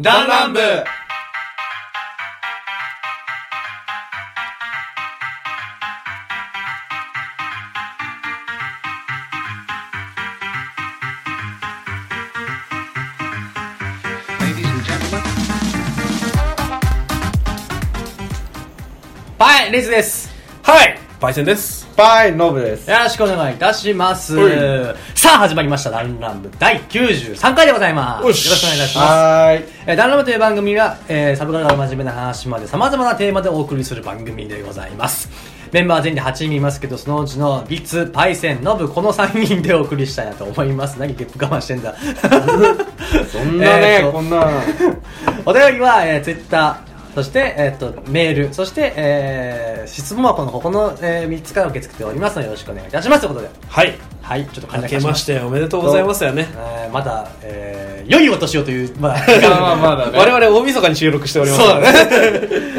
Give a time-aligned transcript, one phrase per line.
[0.00, 0.58] 弾丸部。
[19.38, 20.30] はい、レイズです。
[20.62, 20.98] はい。
[21.20, 21.86] パイセンです。
[21.96, 22.90] バイノブです。
[22.90, 24.34] よろしくお願いいたします。
[24.34, 24.96] はい。
[25.22, 28.22] さあ、始まりました、弾丸部第93回でございます。
[28.22, 29.06] よろよししくお願いいたします。
[29.06, 35.30] はーいえー、ダンラムという番組は、えー、サブカルから真面目な話まで様々なテーマでお送りする番組でございます。
[35.70, 40.98] メンバー全員で8人いますけど、そのうちのビツ、パイセン、ノブ、この3人でお送りしたいなと思います。
[40.98, 41.94] 何ゲップ我慢してんだ。
[43.30, 44.44] そんなね、 えーとこんな
[45.46, 53.20] お便りは、えー、ツイッター、そして、えーっと、メール、そして、えー、質問はこの、この、えー、3つから受け付けておりますので、よろしくお願いいたします。
[53.22, 53.50] ということで。
[53.68, 59.16] はいはい、ちょっと明けましておめでとうございますよねえーまだ、えー、良いお年をという、まだ、
[59.50, 61.98] まあまだね我々大晦日に収録しておりますそうだね。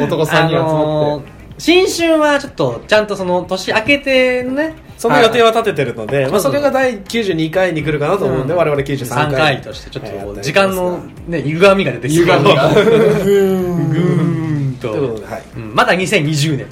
[0.02, 8.58] 男3人集まって、あのー新春はちょっと、ちゃんとその、年明けてのね、その予定は立ててるので、まあ、それが第92回に来るかなと思うんで、うん。
[8.58, 12.24] 我々93 3回回として、ちょっと、時間の、ね、歪みが出てきて。
[12.24, 12.74] 歪みが。
[12.74, 14.88] ぐーんと。
[14.88, 15.42] ということではい。
[15.56, 15.74] うん。
[15.74, 16.66] まだ2020年。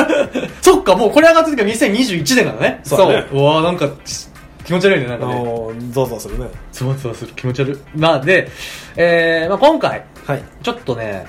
[0.62, 2.80] そっか、もうこれ上がった時は2021年なのね。
[2.84, 3.26] そうだね。
[3.32, 3.42] う。
[3.42, 3.88] わーなんか、
[4.64, 5.44] 気持ち悪いね、なんあかね。
[5.90, 6.46] ゾワゾワするね。
[6.72, 7.78] ゾワゾワする、気持ち悪い。
[7.96, 8.48] まあ、で、
[8.96, 10.42] えー、まあ今回、はい。
[10.62, 11.26] ちょっとね、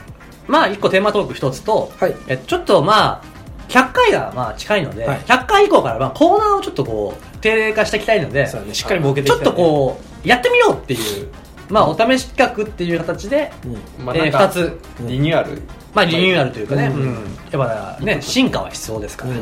[0.47, 2.15] まあ一個テーマトーク一つと、はい。
[2.27, 3.33] えちょっとまあ、
[3.69, 5.19] 100回がまあ近いので、はい。
[5.19, 8.73] 100回以降からまあコーナーをちょっとこう、定例化していきたいので、ね。
[8.73, 11.29] しっかり設けていちょっとこう、やってみようっていう、
[11.69, 15.61] まあお試し企画っていう形で、えー、まあなんか2つ、リニューアル。
[15.93, 17.01] まあリニューアルというかね、うん。
[17.01, 17.13] うん。
[17.51, 19.39] やっぱね、進化は必要ですからね。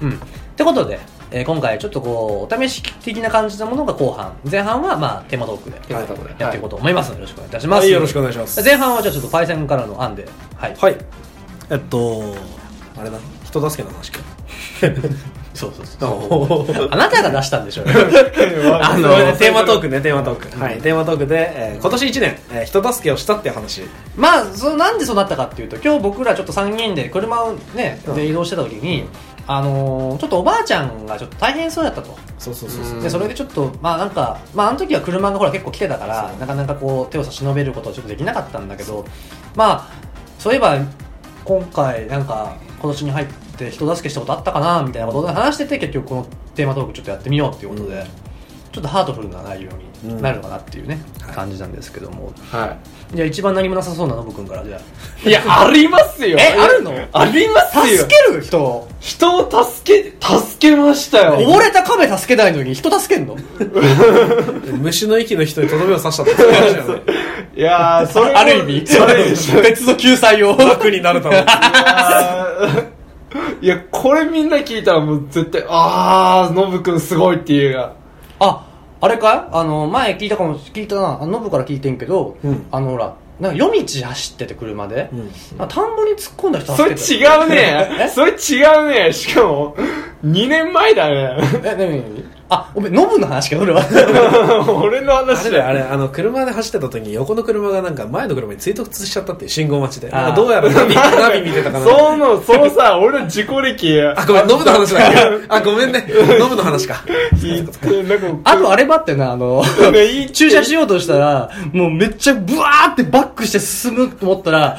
[0.00, 0.08] うん。
[0.08, 0.16] うん。
[0.16, 0.18] っ
[0.56, 0.98] てことで、
[1.30, 5.76] えー今回ちょっとこう、お試し的な感じのものが後半、前半はまあテーマトークで
[6.38, 7.80] やっていこうと思いますよろしくお願いいたします。
[7.80, 8.62] はいよろしくお願いします。
[8.62, 10.26] 前半はじゃあちょっとパイセンからの案で、
[10.56, 10.74] はい。
[10.80, 10.96] はい。
[11.70, 12.34] えっと
[12.96, 13.18] あれだ。
[13.44, 14.20] 人助けの話か。
[15.54, 16.06] そうそうそ
[16.84, 16.88] う。
[16.90, 17.82] あなたが出したんでしょ
[18.80, 20.62] あのテーマトークねテーマトーク、うん。
[20.62, 23.82] はいテーマトークで、えー今年1年、えー人助けをしたっていう話。
[24.16, 28.14] まあ、そのなんでそうなったかっていうと、今日僕らちょっと3人で車をね、うん。
[28.14, 29.08] で移動してた時に、
[29.50, 32.16] あのーちょっとおばあちゃんがちょっと大変そうだったと。
[32.38, 39.06] そうそうそうそう、うんで、それでちょっと、まあなんか、まああの時は車がほら結構来てたからなかなかこう手を差し伸べることはちょっとできなかったんだけど、
[39.56, 39.90] まあ、
[40.38, 40.78] そういえば、
[41.44, 43.26] 今回なんか、今年に入っ
[43.56, 48.06] て人助けしたことあったかなみたいなことで話してて、結局このテーマトークちょっとやってみようっていうことで、うん。
[48.70, 49.70] ちょっとハートフルな内容
[50.02, 52.32] になるのかなっていうね、はい感じなんですけども。
[52.50, 52.76] は
[53.14, 54.80] じゃあ一番何もなさそうなノブ君からじゃあ。
[55.26, 56.38] いいやありますよ。
[56.38, 56.92] えあるの？
[57.12, 57.98] ありますよ。
[58.02, 58.62] 助ける人？
[58.62, 61.38] を人を助け助けましたよ。
[61.40, 63.36] 溺れた亀助けないのに人助けんの？
[64.80, 67.02] 虫の息の人にとどめを刺したってそういう話だよね。
[67.56, 70.56] いやーそれもある意味、ある意味別の救済を。
[70.56, 72.84] 楽になるためにいやー
[73.60, 77.92] いやこれみんな聞いたらもう絶対ああノブくんすごいっていうあ、
[79.00, 79.48] あれかい？
[79.52, 82.66] あの、前聞いたかも、聞いたな、あノブから聞いてんけど、うん。
[82.70, 85.18] あのほら、なんか夜道走ってて車で、うん。
[85.58, 88.10] なんか田んぼに突っ込んだ人それ違うね。
[88.12, 89.12] それ違うね。
[89.12, 89.76] しかも
[90.24, 91.36] 2年前だね。
[91.64, 93.82] え、なになにあ、おめノブの話か、それは。
[94.82, 100.08] 俺のあ話だよれだよあれあの車で走ってた時に横の車がなんか前の車に追突しちゃったっていう信号待ちで。
[100.10, 101.84] あーなんかどうやらナビ ナビ見てたかな。
[101.84, 105.08] そのそのさ俺の自己歴あごめんノブの話だ。
[105.08, 106.06] っけあごめんね。
[106.38, 107.02] ノブの話か。
[107.42, 114.78] 言ってなんかあとあればってな、あの、ねいい駐車しようとしたら、もうめっちゃブワーってバックして進むと思ったら、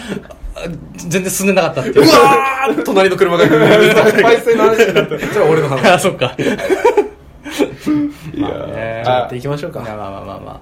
[0.56, 0.62] あ
[0.96, 2.06] 全然進んでなかったっていう。
[2.06, 2.10] う。
[2.10, 5.88] わー隣の車が 排水の話になってそれは俺の話。
[5.88, 6.36] あ、そっか。
[8.34, 9.02] いやまあね。
[9.04, 9.80] じゃあやっていきましょうか。
[9.80, 10.60] まあまあまあまあまあ。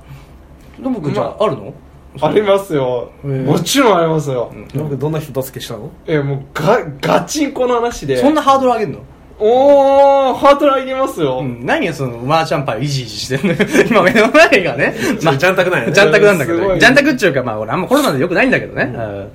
[0.79, 1.73] ノブ君じゃあ、あるの？
[2.21, 3.11] ありますよ。
[3.23, 4.51] もちろんありますよ。
[4.73, 5.91] ノブどんな人助けしたの？
[6.05, 8.17] えもうガガチンコの話で。
[8.17, 8.99] そんなハードル上げんの？
[9.39, 13.53] おーハートル上げますよ、うん、何がそのマーチャンパイをイジイジしてんの？
[13.88, 15.94] 今目の前がね、まあ、ジャンタクなんやね。
[15.94, 18.91] ジャンタクなんだけど、すごいジャンタクっていうか、まあ俺あんまコロナでよくないんだけどね。
[18.95, 19.31] うん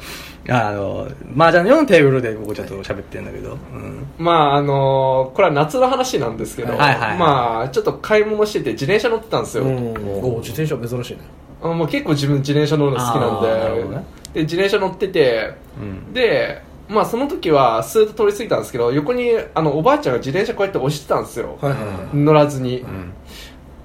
[0.48, 3.52] あの、マージャン用のテーブルで僕ちょっと喋ってんだけど。
[3.52, 4.06] うん。
[4.18, 9.96] まああのーこれは夏の話なんですけど、はいはいまあちょっと買い物してて自転車乗ってたんですよ、うん。
[10.22, 11.20] お自転車珍しいね。
[11.62, 13.96] あもう結構自分自転車乗るの好きなんで。
[13.96, 14.04] ね。
[14.34, 16.12] で自転車乗っててうん。
[16.12, 22.16] でまあその時はスーッと通り過ぎたんですけど横にあのおばあちゃんが自転車こうやって押してたんですよ、はいはいはい。
[22.16, 22.80] 乗らずに。
[22.80, 22.86] う、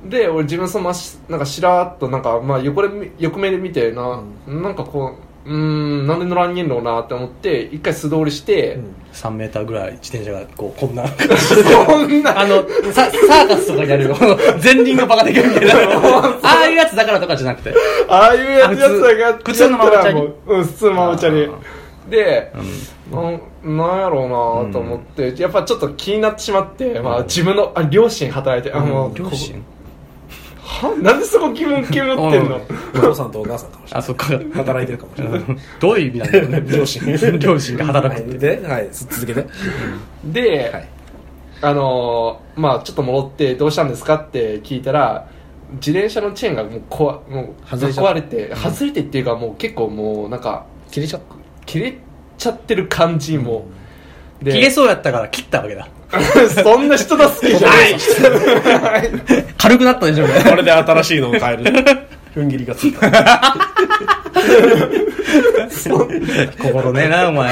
[0.08, 0.10] ん。
[0.10, 0.94] で俺自分そのま
[1.30, 5.18] なんかしらーっとなんか、まあ、横で見横目で見てな,、なんかこ
[5.48, 8.96] うんなんで乗らんげんろうなって思って一回素通りして、うん。
[9.14, 11.08] 3メーターぐらい自転車がこうこんな。
[11.08, 12.38] そんな。
[12.38, 14.16] あのササーカスとかやるよ。
[14.62, 15.96] 前輪がバカできるみたいな。
[16.44, 17.74] ああいうやつだからとかじゃなくて。
[18.10, 20.14] ああいうやつやつが普通のママチャリ。
[20.16, 21.46] もううん普通のママチャリ。
[21.46, 21.50] あ
[22.10, 23.16] でうん。
[23.16, 29.64] なんなんやろうなと思って、やっぱちょっと気になってしまって、まあ、自分のあ両親働いてあもう両親？
[30.68, 32.60] はなんでそこ気分気分ってんの？
[32.94, 34.30] お父さんとお母さんかもしれあそっか。
[34.38, 35.42] ない働いてるかもしれない。
[35.80, 36.64] どういう意味なんだろうね。
[36.78, 37.18] 両親。
[37.40, 38.38] 両親が働くって。
[38.58, 39.46] で、はい、続けて。
[40.26, 40.88] で、はい。
[41.62, 45.28] あのーまあちょっと戻ってどうしたんですかって聞いたら
[45.74, 51.22] 自転車のチェーンがもう壊もう壊れて外れてっていうかもう結構もうなんか切れちゃっ
[51.66, 51.98] 切れ
[52.38, 53.66] ちゃってる感じも、
[54.42, 55.88] で切れそうやったから切ったわけだ
[56.64, 57.96] そんな人助けじゃない。
[59.58, 61.64] 軽くなったでしょうねたこれで新しいのを変える。
[62.36, 63.10] 踏ん切りがついた。
[66.62, 67.52] 心ねえなお前。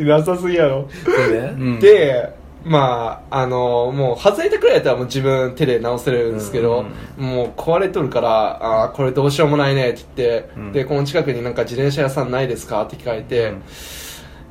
[0.00, 1.38] なさすぎやろ、で？
[1.38, 2.36] うんで？
[2.64, 6.84] まああのもう外れたくらいやったらもう自分手で直せるんですけど、
[7.16, 8.30] もう壊れとるから
[8.60, 10.72] ああこれどうしようもないねって言って、うん。
[10.72, 12.82] でこの近くになんか自転車屋さんないですか？
[12.82, 13.62] って聞かれて、うん。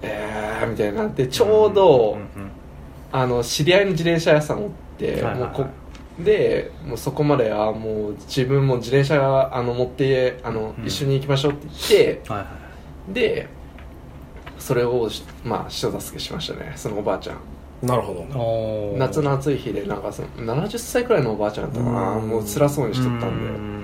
[0.03, 2.46] えーみたいになってちょうど、んん
[3.11, 5.39] あの知り合いの自転車屋さんおって、はいはいはい。
[5.41, 5.65] もうこ
[6.19, 10.85] でもうそこまではもう自分も自転車あの持ってあの、うん。
[10.85, 12.45] 一緒に行きましょうって言ってはいは
[13.09, 13.47] いで
[14.59, 17.37] それをしまあ人助けしましたねそのおばあちゃん。
[17.81, 18.97] なるほど。
[18.97, 22.27] 夏の暑い日でなんかその70歳くらいのおばあちゃんだったかなうん。
[22.27, 23.77] もう辛そうにしとったんで。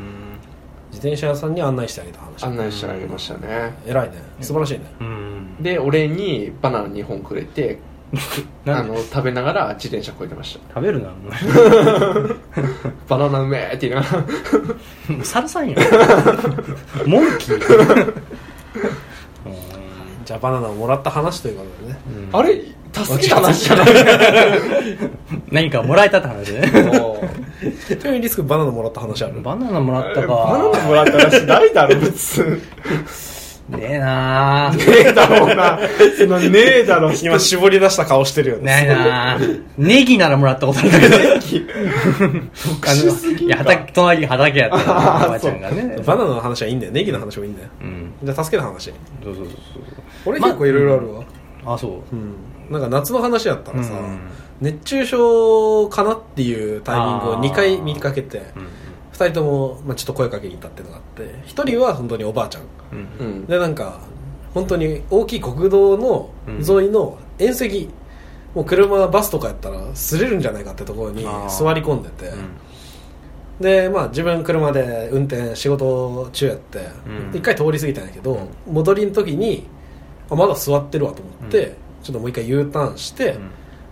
[0.92, 2.44] 自転車屋さんに案内してあげた話。
[2.44, 3.74] 案内してあげましたね。
[3.86, 4.16] 偉いね。
[4.42, 4.86] 素晴らしいね。
[5.00, 5.56] うん。
[5.62, 7.80] で俺にバナナ2本くれて
[8.68, 10.76] あの食べながら自転車こいでました。
[10.76, 11.10] 食べるな
[13.10, 14.22] バナナうめえって言いながら。
[15.16, 15.76] もうサルさんよ
[17.08, 18.14] モンキー。
[20.26, 22.00] じゃあバナナをもらった話ということでね。
[22.32, 22.40] うん。
[22.40, 22.62] あれ？
[22.94, 23.88] 助けた話じゃない
[25.50, 26.84] 何かもらえたって話ね。
[26.84, 29.42] もうちなみにリスクバナナもらった話ある？
[29.42, 30.28] バナナもらったか。
[30.28, 32.62] バナナもらった話ないだろ別に
[33.70, 34.78] ねえなー。
[34.78, 35.80] ねえだろうな。
[36.18, 36.50] そのね
[36.82, 38.64] えだろ 今絞り出した顔してるよね。
[38.64, 39.64] ないなー。
[39.78, 41.16] ネギならもらったことあるけど。
[41.16, 41.20] あ
[42.96, 45.98] のいや畑隣に畑やってるおばあちゃんがね。
[46.06, 46.92] バナナの話はいいんだよ。
[46.92, 47.70] ネギの話もいいんだよ。
[47.82, 48.12] うん。
[48.22, 48.92] じゃあ助けた話。
[49.24, 49.54] そうそうそう
[50.26, 51.24] 俺結構いろいろあるわ、
[51.74, 52.16] あそう。
[52.16, 52.36] うん。
[52.70, 54.20] なんか夏の話やったらさ、うん。
[54.62, 58.68] 熱中症かなっていうタイミングを2回見かけてうん
[59.14, 62.64] 2人とも、まあ、ちょっと声かけに行ったっていうのがあって1人は本当におばあちゃん。
[62.92, 63.28] うん。
[63.28, 63.46] うん。
[63.46, 64.00] でなんか
[64.54, 67.90] 本当に大きい国道の沿いの縁石、
[68.54, 72.32] もう車バスとかやったら擦れるんじゃないかってところに座り込んでて、
[73.60, 77.38] でまあ自分車で運転仕事中やってうん。
[77.38, 79.66] 一、回通り過ぎたんやけど、戻りの時に
[80.30, 81.74] あまだ座ってるわと思って、うん。
[82.04, 83.52] ちょっともう一回 U ターンして、うん。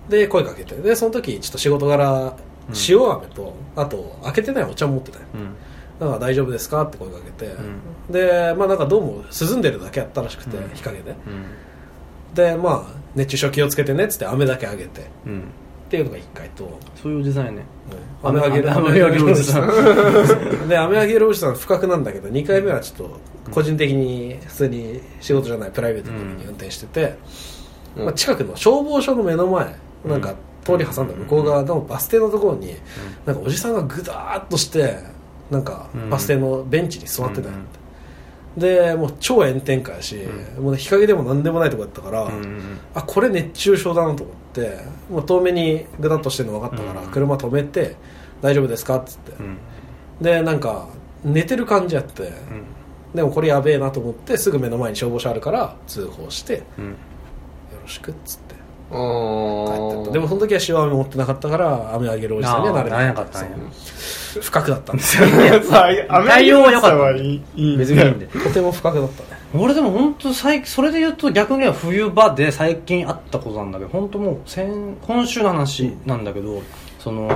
[0.10, 0.76] で声かけて。
[0.76, 2.36] でその時ちょっと仕事柄
[2.88, 5.26] 塩飴と、あと開けてないお茶持ってたよ。
[5.34, 5.56] うん。
[6.00, 7.56] だから大丈夫ですかって声かけて、
[8.10, 10.74] でまあなんかどうも涼んでるだけやったらしくて、うん。
[10.74, 11.12] 日陰で。
[11.12, 12.36] うん。
[12.36, 15.02] でまあ熱中症気をつけてねっつって飴だけあげて。
[15.02, 15.44] っうん。
[15.92, 16.80] ていうのが1回と。
[16.96, 17.46] そういうおじさん。
[17.48, 17.66] やね
[18.24, 20.68] 飴あげる飴あげるおじさん。
[20.70, 23.20] で飴あげるおじさん不覚なんだけど2回目はちょっと
[23.52, 27.18] 個人的に普通に仕事じゃないプライベートの時に運転してて、
[27.98, 28.06] うん。
[28.06, 29.76] まあ、近くの消防署の目の前
[30.06, 32.76] なんか通り挟んだ向こう側のバス停のところに
[33.26, 35.00] なんかおじさんがぐだーっとして
[35.50, 37.82] なんかバス停のベンチに座ってたよって、
[38.58, 40.18] でもう超炎天下やし、
[40.60, 47.12] もう日陰でも何でもないとこやったから、うんあこれ熱中症だなと思ってもう遠目にぐだっとしてるの分かったから、うん。
[47.12, 47.96] 車止めて
[48.42, 49.58] 大丈夫ですかっつって、うん。
[50.22, 50.88] でなんか
[51.24, 52.34] 寝てる感じやって、うん。
[53.16, 56.96] でもこれやべえなと思ってすぐ目の前に消防車あるから通報してようん。
[57.84, 58.51] ろしくっつって。
[58.51, 58.51] う
[58.92, 63.58] 帰ったでもその時は塩飴持ってなかったから飴あげるおじさんにはなれなれなかったんや。
[63.74, 64.44] そう。
[64.44, 65.28] 不覚だったんですよ。
[65.64, 66.98] さあ内容は良かった。
[66.98, 68.28] はいいいい別にいいんで。
[68.28, 69.42] とても不覚だったね。
[69.54, 74.70] 俺でも本当最それで言うと逆には冬場で最近あったことなんだけど本当もう先
[75.02, 76.62] 今週の話なんだけど、
[77.00, 77.30] その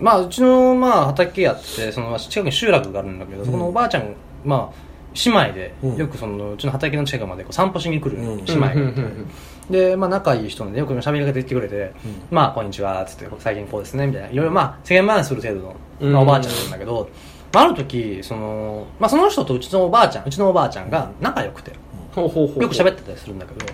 [0.00, 4.88] まあうちのまあ畑やってその近くに集落があるんだけど、そこのおばあちゃんまあ
[5.24, 5.96] 姉妹でうん。
[5.96, 8.44] よくそのうちの畑の近くまでこう散歩しに来るうん。
[8.44, 8.86] 姉妹がいて、うん。
[8.86, 8.94] うん。
[8.94, 9.30] うん
[9.70, 11.92] で、まあ、仲いい人なんでよく喋りかけてきてくれて、
[12.30, 14.28] まあ、こんにちは、つって、最近こうですね、みたいな。
[14.30, 15.74] いろいろ、まあ、世間話する程度
[16.06, 17.08] の、まあ、おばあちゃんなんだけど、
[17.52, 21.72] まあ、ある時、その、まあ、その人とうちのおばあちゃん、うちのおばあちゃんが仲良くて、
[22.14, 23.66] ほうほうほうよく喋ってたりするんだけど、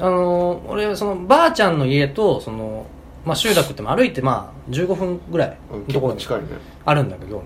[0.00, 2.86] あのー俺、その、ばあちゃんの家と、その、
[3.24, 6.20] まあ、集落っても歩いて、まあ、15分ぐらいうんのところに
[6.84, 7.42] あるんだけど、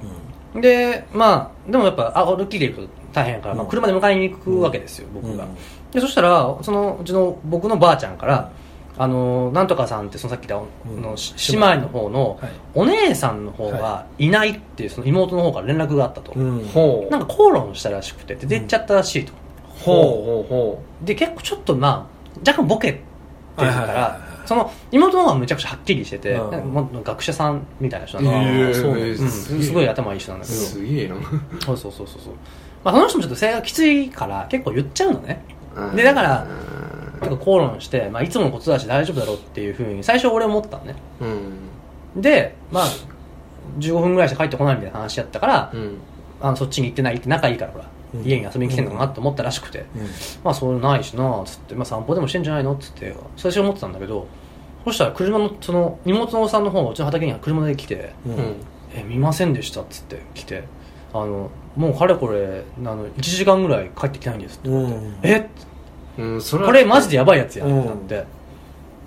[0.60, 3.70] でまあでもやっぱあ歩きで行くと大変やから、まあ、うん。
[3.70, 5.50] 車で迎えに行くわけですよ、僕が、うん
[5.94, 8.50] でそしたらそのうちの僕のばあちゃんから
[8.96, 11.02] あのなんとかさんってそのさっき言った、うん。
[11.02, 12.50] のし姉妹の方の、はい。
[12.74, 14.28] お姉さんの方がい。
[14.28, 19.32] ないっていうその妹の方から連絡があったと、なんか口論したらしくてで出っちゃったらしいと、
[19.68, 23.04] ほうほうほで結構ちょっとまあ若干ボケてる
[23.56, 24.48] かはいはいはいらはい。
[24.48, 27.02] その妹の方がめちゃくちゃはっきりしてて、うん。
[27.02, 28.32] 学者さんみたいな人うなん。
[28.32, 28.38] だ
[28.72, 31.16] けどえうすごい頭いい人なんだけどすげえな。
[31.64, 32.34] そうそうそうそうそう。
[32.84, 35.42] まあその人もちょっと性がきついから結構言っちゃうのね
[35.94, 36.46] でだから
[37.20, 40.96] 結構口論して、まあ、いつものことだし大丈夫だろうっていうふうに最初俺思ったのね。
[42.14, 42.20] うん。
[42.22, 42.84] でまあ
[43.78, 45.98] 15分ぐらいしか帰ってこないみたいな話やったから、うん。
[46.40, 48.24] あのそっちに行ってないって仲いいからほら、うん。
[48.24, 50.02] 家に遊びに来てんのかなって思ったらしくて、うん。
[50.44, 54.26] まあそういうのないしなつって、まあ、散歩でもしてんじゃないのっつって最初思ってたんだけど
[54.84, 58.54] そしたら車のその荷物のおさんの方がうちの畑には車で来てううんん
[58.94, 60.64] 「え見ませんでした」っつって来て
[61.14, 64.68] あのもうかれこれあの1時間ぐらい帰ってきてないんですって。
[64.68, 65.50] 言われて、うんえ
[66.16, 68.26] うんそれはこれマジでやばいやつやうんってなって、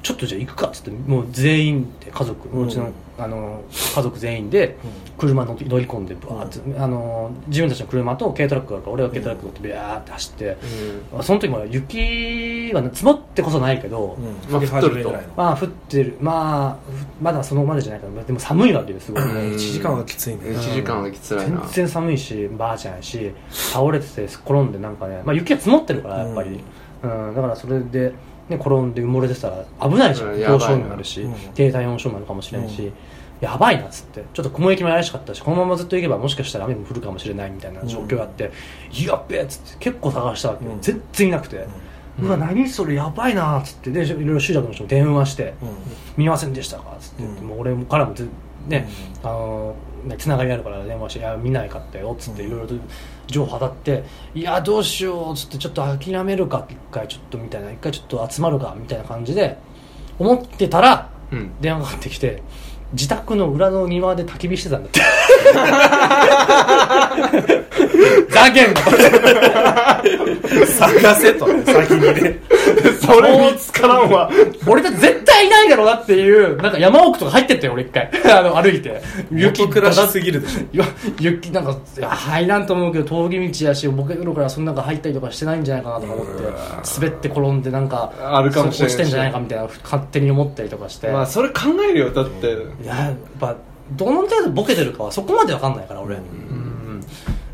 [0.04, 4.78] ちょっとじゃあ行くかっつってもう全員で家族、ううんちのあの家族全員で
[5.18, 10.58] 車乗乗り込んでバーって、あの自分たちの車と軽トラックがあるから俺が軽トラック乗ってビャーって走って、
[11.14, 11.24] うん。
[11.24, 14.52] その時も雪がね積もってこそないけど、うん。
[14.52, 15.16] まあ降っとると。
[15.36, 16.18] まあ降ってる。
[16.22, 19.56] まあふまだそのまでじゃないからでも寒いわけですごい、うん。
[19.56, 20.42] 1時間はきついね。
[20.44, 21.62] 1時間はきつらいな。
[21.62, 26.60] 全然寒いしばあちゃんやし倒れてて転んでなんかね、まあ、雪が積もってるからやっぱり、
[27.02, 27.36] うん。
[27.36, 28.14] だからそれで、
[28.50, 30.34] ね、転んで埋もれてたら危ないじゃん。
[30.34, 30.60] うんやばいな。
[30.60, 31.34] 凍傷になるし、うん。
[31.54, 32.94] 低体温症になるかもしれんし、うん。
[33.42, 38.52] やばいなっつってちょっと雲行きも怪しかったしこのままずっと行けばもしかしたら雨も降るかもしれないみたいな状況があって、
[38.92, 41.68] やっべえっつって結構探したわけ全然いなくて、
[42.20, 45.70] うわ何それやばいなっつってでいろいろ集落の人に電話して、うん。
[46.18, 47.48] 見ませんでしたかっつって、うん。
[47.48, 48.28] もう俺からもず
[48.68, 48.88] ね、
[49.24, 49.76] あの
[50.06, 52.48] ねつながりあるから電話して「いや見ないかったよ」っつってうん。
[52.48, 52.74] いろいろと
[53.28, 54.04] 情報当たって
[54.34, 59.58] 「いやどうしよう」っつって「ちょっと諦めるか一回ちょっと」みたいな一回ちょっと集まるかみたいな感じで
[60.18, 61.52] 思ってたらうん。
[61.60, 62.42] 電話がかかってきて
[62.94, 65.02] 自宅の裏の庭で焚き火してたんだって
[68.30, 68.82] ざけんな
[70.66, 72.40] 探せと先にね。
[73.02, 74.30] それ見つからんわ。
[74.68, 78.12] 俺だって絶対いないだろうなっていうなんか山奥とか入ってったよ俺一回。
[78.26, 79.02] あの歩いて。
[79.32, 80.84] 雪暮らしすぎるでしょ。
[81.20, 86.44] 雪なんかいや入らんと思うけど峠道やしボケるからそんなんか入ったりとかしてないんじゃないかなとか思って
[87.00, 92.48] 滑って転んでなんかあるかもしれないそう落ちてんじゃないかみたいな勝手に思ったりとかして、まあそれ考えるよだって。
[92.48, 93.56] いややっぱ
[93.92, 96.16] どの程度ボケてるかはそこまでわかんないから俺。
[96.16, 97.06] ううん。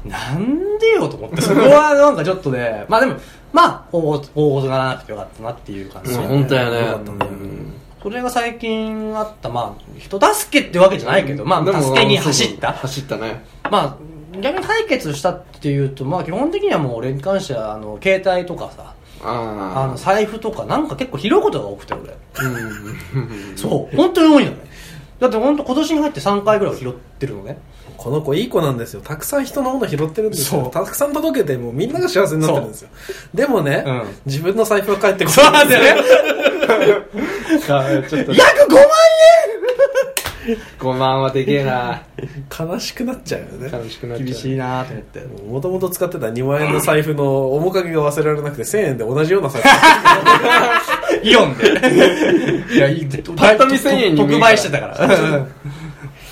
[0.05, 3.15] なんでよと思ってそこはなんかちょっとね まあでも
[3.53, 6.79] まあ大ごとならなくてよかったなっていう感じ、うん本当やね。
[6.79, 7.17] よかったね。
[8.01, 12.73] それが最近あったまあ人助けってわけじゃないけどまあ助けに走った。
[12.73, 13.45] 走ったね。
[13.71, 13.97] ま
[14.33, 22.09] あ逆に解決したっていうとまあ基本的にはもう俺に関してはあの携帯とかさああの財布とかなんか結構拾うことが多くて俺。
[22.11, 23.19] あう
[23.53, 23.57] ん。
[23.57, 24.57] そう本当に多いのね
[25.23, 27.57] だって本当今年に入って3回ぐらいは拾ってるのね。
[27.95, 28.99] この子いい子なんですよ。
[29.01, 30.63] たくさん人のもの拾ってるんですよ。
[30.63, 30.71] そう。
[30.71, 32.89] たくさん届けてもうみんなが幸せになってるんですよ。
[33.33, 34.03] でもね、うん。
[34.25, 35.95] 自分の財布は返ってこなないんだよ。
[35.95, 36.01] ね。
[37.69, 38.33] あちょっと。
[38.33, 38.83] 約5万
[40.77, 42.03] 5万はでけえな。
[42.59, 43.69] 悲しくなっちゃうよね。
[43.71, 44.27] 悲しくなっちゃう。
[44.27, 45.19] 円厳しいなと思って。
[45.21, 49.65] もともと使ってた2万円の財布の面影が忘れられなくて1000円で同じような財布
[51.23, 52.75] イオンで。
[52.75, 53.05] いやいい。
[53.35, 54.97] パッと見1000円に見える特売してたから。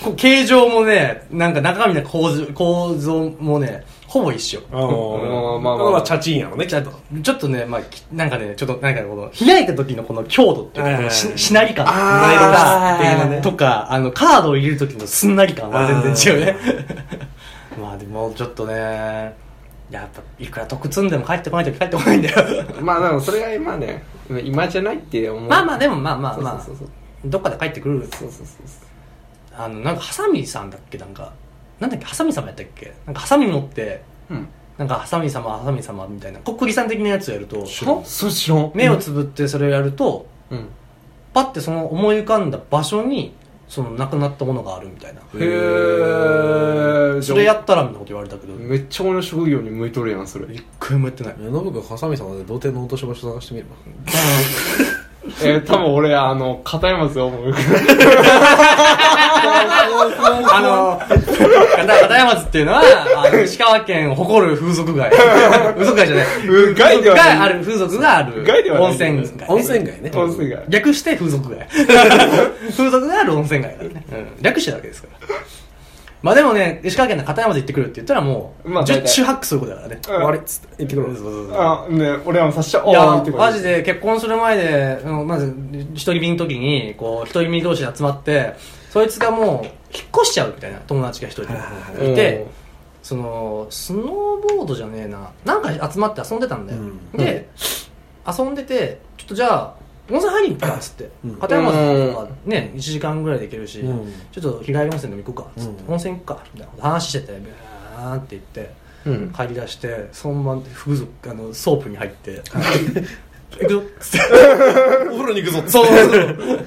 [0.04, 4.62] こう形状もねなんか中身の構造構造もねほぼ一緒。
[4.74, 5.92] あーまあまあ。
[5.92, 6.84] まあチャチンやろねじゃあ
[7.22, 11.86] ちょっとね、まあ、きなんかね、ちょっとなんかこの、開いた時のこの強度っていうか、このししなり感。
[11.88, 13.42] あー。
[13.42, 16.58] とか、とか、あの、カードを入れる時のすんなり感は全然違うね。
[17.82, 19.34] まあでも、ちょっとね、
[19.92, 22.38] やっぱ、いくら得積んでも帰ってこない時帰ってこないんだよ。
[22.82, 24.04] まあでもそれが今ね
[24.44, 25.50] 今じゃないって思う。
[25.50, 26.68] まあまあ、でもまあまあまあ。
[27.26, 28.00] どっかで帰ってくる。
[28.12, 28.66] そうそうそう
[29.54, 31.34] あの、なんか、ハサミさんだっけなんか、
[31.80, 32.94] なんだっけ、ハサミ様やったっけ？
[33.06, 34.48] なんか、ハサミ持って、うん。
[34.78, 37.68] なんか、ハサミ様、ハサミ様みたいな、こっくりさん的なやつをやると、
[38.74, 40.68] 目をつぶってそれをやると、うん。
[41.34, 43.34] パッてその思い浮かんだ場所に
[43.72, 45.22] そのなくなったものがあるみたいな。
[45.22, 48.54] へえそれやったらみたいなこと言われたけど。
[48.54, 50.54] めっちゃ俺の職業に向いとるやんそれ。
[50.54, 51.36] 一回もやってない。
[51.40, 53.68] ノブ君ハサミ様で童貞の落とし場所探してみる
[55.42, 57.54] えー、多分俺あの片山津思う
[59.52, 61.00] あの
[61.78, 62.82] 片片山津っていうのは
[63.26, 65.12] あの石川県を誇る風俗街。
[65.12, 66.48] 風俗街じゃない。
[66.48, 67.38] うん街ではない。
[67.38, 68.44] がある風俗がある。
[68.44, 68.88] 街ではない。
[68.88, 69.48] 温泉街。
[69.48, 70.12] 温泉街ね。
[70.14, 70.64] 温泉街。
[70.70, 71.68] 略して風俗街。
[72.76, 75.36] 風俗がある温泉街だからね、うん、略してるわけですから。
[76.22, 80.02] まあでもね、石川県の片山まで行ってくるって言ったらもう、まあ十中八九そういうことだからね。
[80.08, 80.14] うん。
[80.14, 81.08] 終わりっつって言ってくる
[81.54, 82.94] あね俺らもさしちゃお
[83.32, 85.56] マジで結婚する前で、うんまず、
[85.94, 88.54] 一人身の時に、こう、一人身同士で集まって、
[88.92, 92.46] そいつがもう、引っ越しちゃうみたいな友達が一人はいて、
[93.02, 94.06] その、スノー
[94.58, 96.80] ボードじゃねえな、なんか集まって遊んでたんだよ。
[96.80, 97.12] うん。
[97.14, 97.48] で、
[98.28, 99.76] 遊んでて、ちょっとじゃあ、
[100.12, 101.36] 温泉入りに行くかっつって、うん。
[101.38, 101.78] 片山と
[102.28, 104.14] かね、1時間ぐらいで行けるし、うん。
[104.30, 105.92] ちょっと日帰り温泉でも行こうかっつって、うん。
[105.94, 108.74] 温泉行くかみたいな話してて、ブーンって言って、
[109.06, 109.32] うん。
[109.32, 112.42] 帰り出してそのまま風俗あのソープに入って
[113.60, 113.80] 行くぞ。
[113.80, 114.26] っつって
[115.12, 115.60] お風呂に行くぞ。
[115.60, 115.86] っつってそう。
[115.86, 116.08] そうそう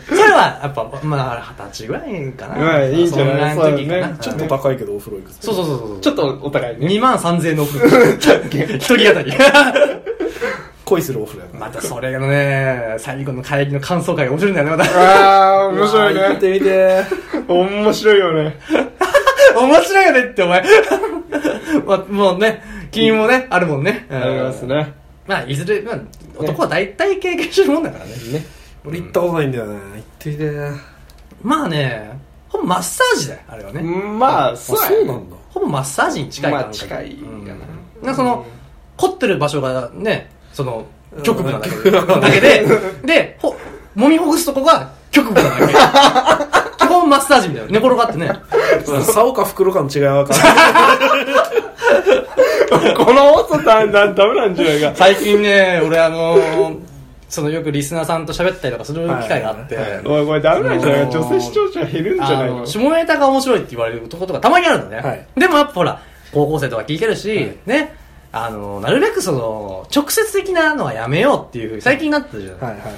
[0.08, 3.54] それはやっぱまあ二十歳ぐらいかな、まあいいんじゃない？
[3.56, 5.36] そんぐらいの時かちょっと高いけどお風呂行くぞ。
[5.40, 6.00] そうそうそうそう。
[6.00, 6.86] ちょっとお互いね。
[6.88, 7.88] 2万3000円のお風呂。
[8.76, 9.32] 一人当たり。
[10.84, 14.90] 恋するお風呂やまたそれがね最後の帰りの感想会が面白いんだよねまた。
[15.00, 16.20] ああ面白いね。
[16.28, 17.04] 行ってみて。
[17.48, 18.58] 面白いよね。
[19.56, 20.62] 面白いよねってお前。
[21.86, 24.06] まあもうね君もねあるもんね。
[24.10, 24.92] ありますね
[25.26, 25.98] まあいずれ、まあ、
[26.36, 28.10] 男は大体経験してるもんだからね。
[28.32, 28.46] ね。
[28.86, 30.52] 俺行ったことないんだよね行ってみて。
[31.42, 35.36] まあねほぼマッサージだよあれはね、まああそうやそうなんだ。
[35.50, 37.54] ほぼマッサージに近い感まあ覚近いかうんな。
[37.54, 38.04] なん。
[38.06, 38.46] かその
[38.96, 40.86] 凝ってる場所がねその
[41.22, 41.90] 局部なだけ。
[41.90, 42.66] だけで
[43.04, 43.56] でほ
[43.96, 45.74] 揉みほぐすとこが局部なだけ。
[46.84, 47.72] 基本マッサージみたいな。
[47.72, 48.30] 寝転がってね。
[49.12, 51.26] 竿か袋かの違いは分かんない
[52.96, 54.92] この音だダメなんじゃないか。
[54.94, 56.78] 最近ね俺あのー
[57.28, 60.00] そのよくリスナーさんと喋ったりとかする機会があって、はいはい。
[60.06, 61.10] おいこれダメなんじゃない？
[61.10, 65.26] 女性視聴者減るんじゃないあのの下ネタが面白いって言われるとことかたまにあるのね、はい。
[65.36, 65.98] でもやっぱほら
[66.32, 67.56] 高校生とか聞いてるし、はい。
[67.66, 67.94] ね
[68.30, 72.94] あのなるべくその直接的なのはやめようっていうふうに最近なってるじゃない、はいはいはい。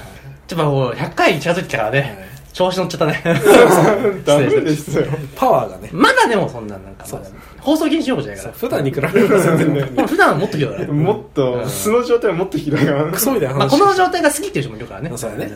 [0.48, 2.08] ちょっともう100回に近づいてからね、はい
[2.56, 3.22] 調子乗っちゃったね。
[4.24, 5.04] ダメですよ。
[5.34, 5.90] パワーがね。
[5.92, 7.26] まだでもそんななんかまだ
[7.60, 8.54] 放送禁止用語じゃないから。
[8.54, 15.12] 普段に比べれば全然ねもう普段はもっとひどいからもっと素の状態はもっとひどいからクソみたいなまあ、話この状態が好きっていう人もいるからね。
[15.16, 15.44] そうだね。
[15.44, 15.50] ん。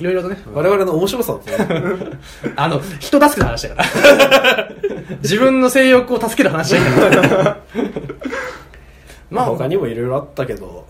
[0.00, 0.38] いろいろとね。
[0.54, 2.10] 我々の面白さだとね。
[2.54, 4.68] あの人助けの話だから。
[5.24, 7.56] 自分の性欲を助ける話じゃないから。
[9.30, 10.86] まあ他にもいろいろあったけど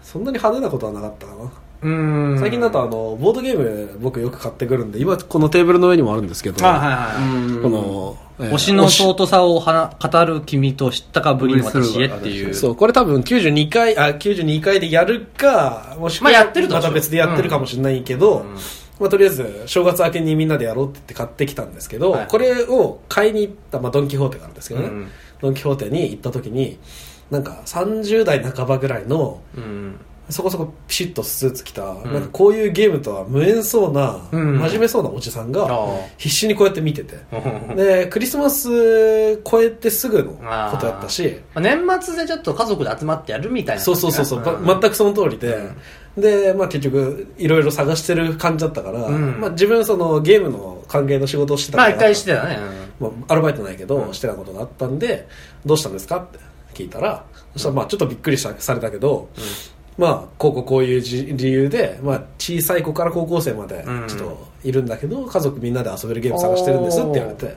[0.00, 1.50] そんなに派手なことはなかったかな
[1.82, 2.38] うーん。
[2.38, 12.54] 最近だとあのボードゲーム僕よく買ってくるんで今このテーブルの上にもあるんですけどあはいはいこの、えー推しの尊さをはな語る君と知ったかぶりの私へっていう。
[12.54, 18.56] そうこれ多分92回あ92回でやるかもしくはまあやってるとまた別でやってるかもしれないけど、うん。
[18.98, 22.26] まあ、とりあえず正月明けにみんなでやろうって言って買ってきたんですけど、はい。
[22.26, 25.10] これを買いに行った、まあ、ドン・キホーテがあるんですけどね、うん。
[25.40, 26.78] ドン・キホーテに行った時に
[27.30, 30.00] なんか30代半ばぐらいのうん。
[30.32, 32.02] そこそこピシッとスーツ着た、ん。
[32.12, 34.58] なんかこういうゲームとは無縁そうな、うん。
[34.58, 35.68] 真面目そうなおじさんが
[36.16, 37.16] 必死にこうやって見てて。
[37.68, 40.32] ま でクリスマス超えてすぐの
[40.70, 41.38] ことやったし。
[41.54, 45.70] あ年末でちょっと家族で集まってやるみたいなそうそうそうそう、ば全くその通りで、
[46.16, 49.40] で、まあ、結局いろいろ探してる感じだったから、うん。
[49.40, 52.58] まあ、自分そのゲームの関係の仕事をしてたからまあ一回してたね。
[52.98, 54.14] まあ、アルバイトないけど、うん。
[54.14, 55.26] してたことがあったんで
[55.66, 56.38] どうしたんですかって
[56.74, 59.28] 聞いたらそしたらまあちょっとびっくりしたされたけど、
[59.98, 64.08] まあこうこうこういうじ理由で、まあ、小さい子から高校生までうん。
[64.08, 67.56] ちょっといるんだけど、家族みんなで遊べるゲーム探してるんですって言われて、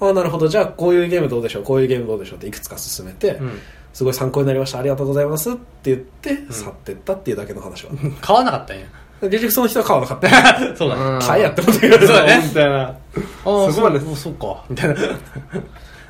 [0.00, 0.08] うん。
[0.08, 3.58] ああなるほどじゃあこういうゲームどうでしょうこういうゲームどうでしょうっていくつか進めて、うん。
[3.92, 4.78] すごい参考になりました。
[4.78, 7.92] ありがとうございますって言って、去ってったっていうだけの話は。
[8.20, 8.86] 買わなかったんや。
[9.22, 10.76] 結局その人は買わなかった。
[10.76, 11.26] そうだね。
[11.26, 12.42] 買えやってこと言われそうだね。
[12.46, 12.80] みたいな。
[12.82, 12.96] ああ、
[13.44, 14.00] そこまで。
[14.16, 14.64] そうか。
[14.70, 14.94] みたいな。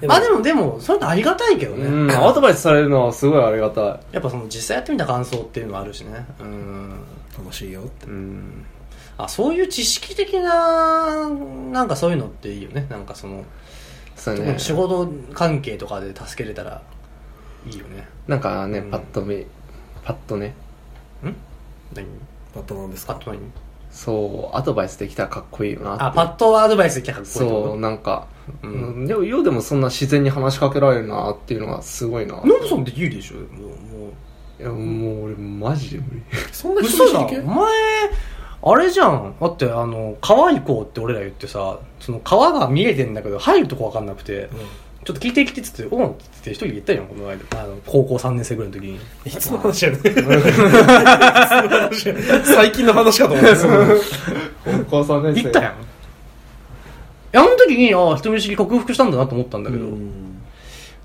[0.01, 1.85] でもまあでも、でも、そういうのありがたいけどね。
[1.87, 6.27] うんアドバイスされるのはすごいありがたいやっぱその実際やってみた感想っていうのもあるしね。
[6.41, 7.01] うん。
[7.39, 8.65] 楽しいよってうん。
[9.19, 11.29] あ、そういう知識的な、
[11.73, 12.87] なんかそういうのっていいよね。
[12.89, 13.45] なんかその、
[14.17, 16.83] そうね仕事関係とかで助けれたら
[17.67, 18.09] いいよね。
[18.27, 19.47] なんかねうんパッと見
[20.05, 20.55] パッとね
[21.23, 21.35] ん？
[21.95, 22.07] 何？
[22.55, 23.15] パットなんですか？
[23.15, 23.41] パッと何？
[23.91, 28.27] そうアドバイスできたらかっこいいよなってあ、パッとアドバイスできたかっこいいそうなんか、
[28.63, 28.71] うん。
[28.71, 32.35] うん、でもようでもそんな自然に話しかけられるなっていうのがすごいな。
[32.45, 33.37] ノブさんできるでしょ？
[33.57, 33.75] もう、も
[34.59, 36.23] いやもう俺マジで無理。
[36.53, 36.85] そんなう。
[36.85, 37.37] 人いけ？
[37.39, 37.71] 嘘だお前、
[38.63, 39.35] あれじゃん。
[39.41, 44.51] だって、あの、川行こうって俺ら言ってさ、その川が見えてんだけど、入るとこわかんなくて、
[45.03, 47.43] ちょっと聞いてきてっつって、おんって言って一人で言ったよ、この間。
[47.59, 49.01] あの、高校3年生ぐらいの時に。
[49.25, 49.99] いつの話やね
[52.45, 53.53] 最近の話かと思って
[54.91, 55.43] 高校3年生。
[55.43, 55.75] 言ったやん。
[57.33, 59.87] いや、あの時に、ああ、人見知り克服したんだなと思ったんだけど。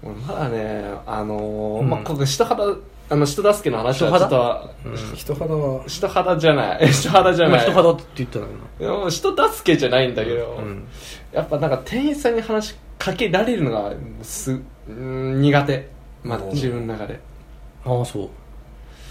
[0.04, 1.90] 俺まだねあのーうん。
[1.90, 2.64] まあここ人肌
[3.08, 4.70] あの人助けの話はちょっと
[5.16, 5.84] 人肌は？
[5.88, 6.88] 人肌じゃない。
[6.92, 7.66] 人肌じゃ今ない。
[7.66, 10.64] 人肌って言ったのよいやもう人助けじゃないんだけど、な。
[10.64, 10.88] うん。
[11.32, 15.90] やっぱなんか店員さんに話しかけられるのがすうん苦手。
[16.24, 17.20] まだ自分の中で。
[17.86, 18.30] ああそう。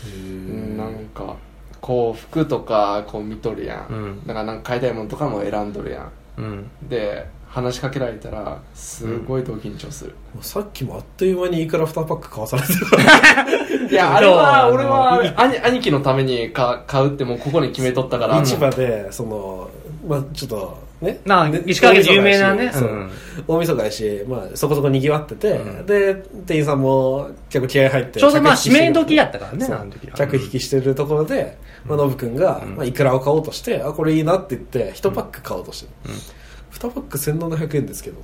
[0.07, 0.77] うん。
[0.77, 1.37] なんか
[1.81, 4.27] こう服とかこう見とるやん、うん。
[4.27, 6.45] だからなんか買いたいものとかも選んどるやうん。
[6.45, 19.71] んで話しかけられたらすごいと緊張する、さっきもあっという間にいくら2パック買わされてるからいやあれは俺は兄兄貴のためにか買うってもうここに決めとったから市場でその
[20.09, 21.21] まあちょっとね。
[21.25, 22.71] な石川県有名なね。
[22.73, 22.89] そう。
[22.89, 23.11] うん。
[23.47, 25.87] 大晦日やし、まあ、そこそこ賑わってて、うん。
[25.87, 26.15] で
[26.47, 29.69] 店員さんも結構気合入ってちょうどまあ指名時やったからね
[30.17, 32.77] 客引きしてるところで、まあ、ノブ君が、うん。
[32.77, 36.15] まあ、いくらを買おうとしてあこれいいなって言って1パック買おうとしてる、
[36.73, 38.21] 2パック1700円ですけどっ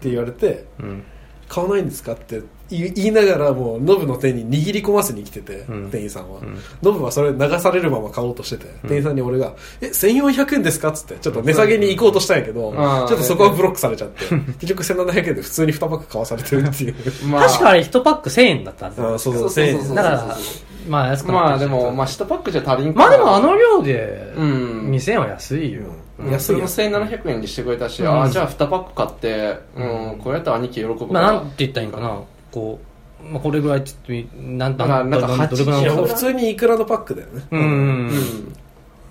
[0.00, 1.04] て言われてうん。
[1.48, 5.90] 買わないんですかって言い言いながらもうノブの手に握り込ませに来てて、うん。
[5.90, 6.58] 店員さんは、うん。
[6.82, 12.74] ノブはそれ流されるまま買おうとしてて、店員さんに俺が「え1400円ですか?」っつってちょっと値下げに行こうとしたんやけど、ん。
[12.74, 14.24] ちょっとそこはブロックされちゃって
[14.60, 16.94] 結局1700円で普通に2パック買わされてるっていう。
[17.28, 17.46] まあ。
[17.46, 19.86] 確かあれ1パック1000円だったんですよあそうそうそうそうそう。
[19.86, 19.94] 1000円。
[19.94, 20.36] だから
[20.88, 24.90] まあ安くなまあでもまあ1パックじゃ足りんまあでもあのの量でうん。
[24.90, 25.82] 2000円は安いよ。
[26.30, 28.08] 安い安いやん1700円にしてくれたし、うん。
[28.08, 29.80] ああじゃあ2パック買って、う
[30.16, 32.20] ん、これやったら兄貴喜ぶから、まあなんて言ったらいいんかな
[32.52, 32.78] こ
[33.20, 38.08] うまあこれぐらいちょっとなんだなんかどれぐらいいやのもう普通にイクラのパックだよね、うんうんうん。
[38.08, 38.56] うん。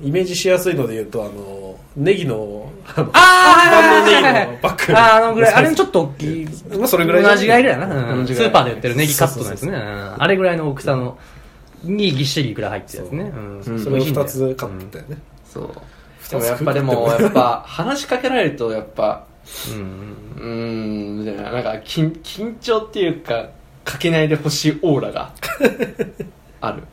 [0.04, 4.98] イメージしやすいので言うとあのネギのあのあ万能ネギのパック。
[4.98, 5.54] あーあのぐらい。
[5.54, 6.48] あれのちょっと大きい。
[6.78, 8.28] まあそれぐらい同じぐらいぐらいだな、うん。
[8.28, 10.16] スーパーで売ってるネギカットのやつそうねうん。
[10.24, 11.18] あれぐらいの大きさの
[11.84, 13.60] にぎっしりいくら入ってるやつねうん。
[13.60, 13.84] うん。
[13.84, 15.68] それを2つ買ったよね、そう。
[16.30, 19.26] でもやっぱでもやっぱ話しかけられるとやっぱ
[19.72, 20.18] うん。
[20.38, 21.20] うーん。
[21.20, 21.52] みたいな。
[21.52, 23.50] なんか緊緊張っていうか
[23.84, 25.32] かけないでほしいオーラが
[26.62, 26.84] ある。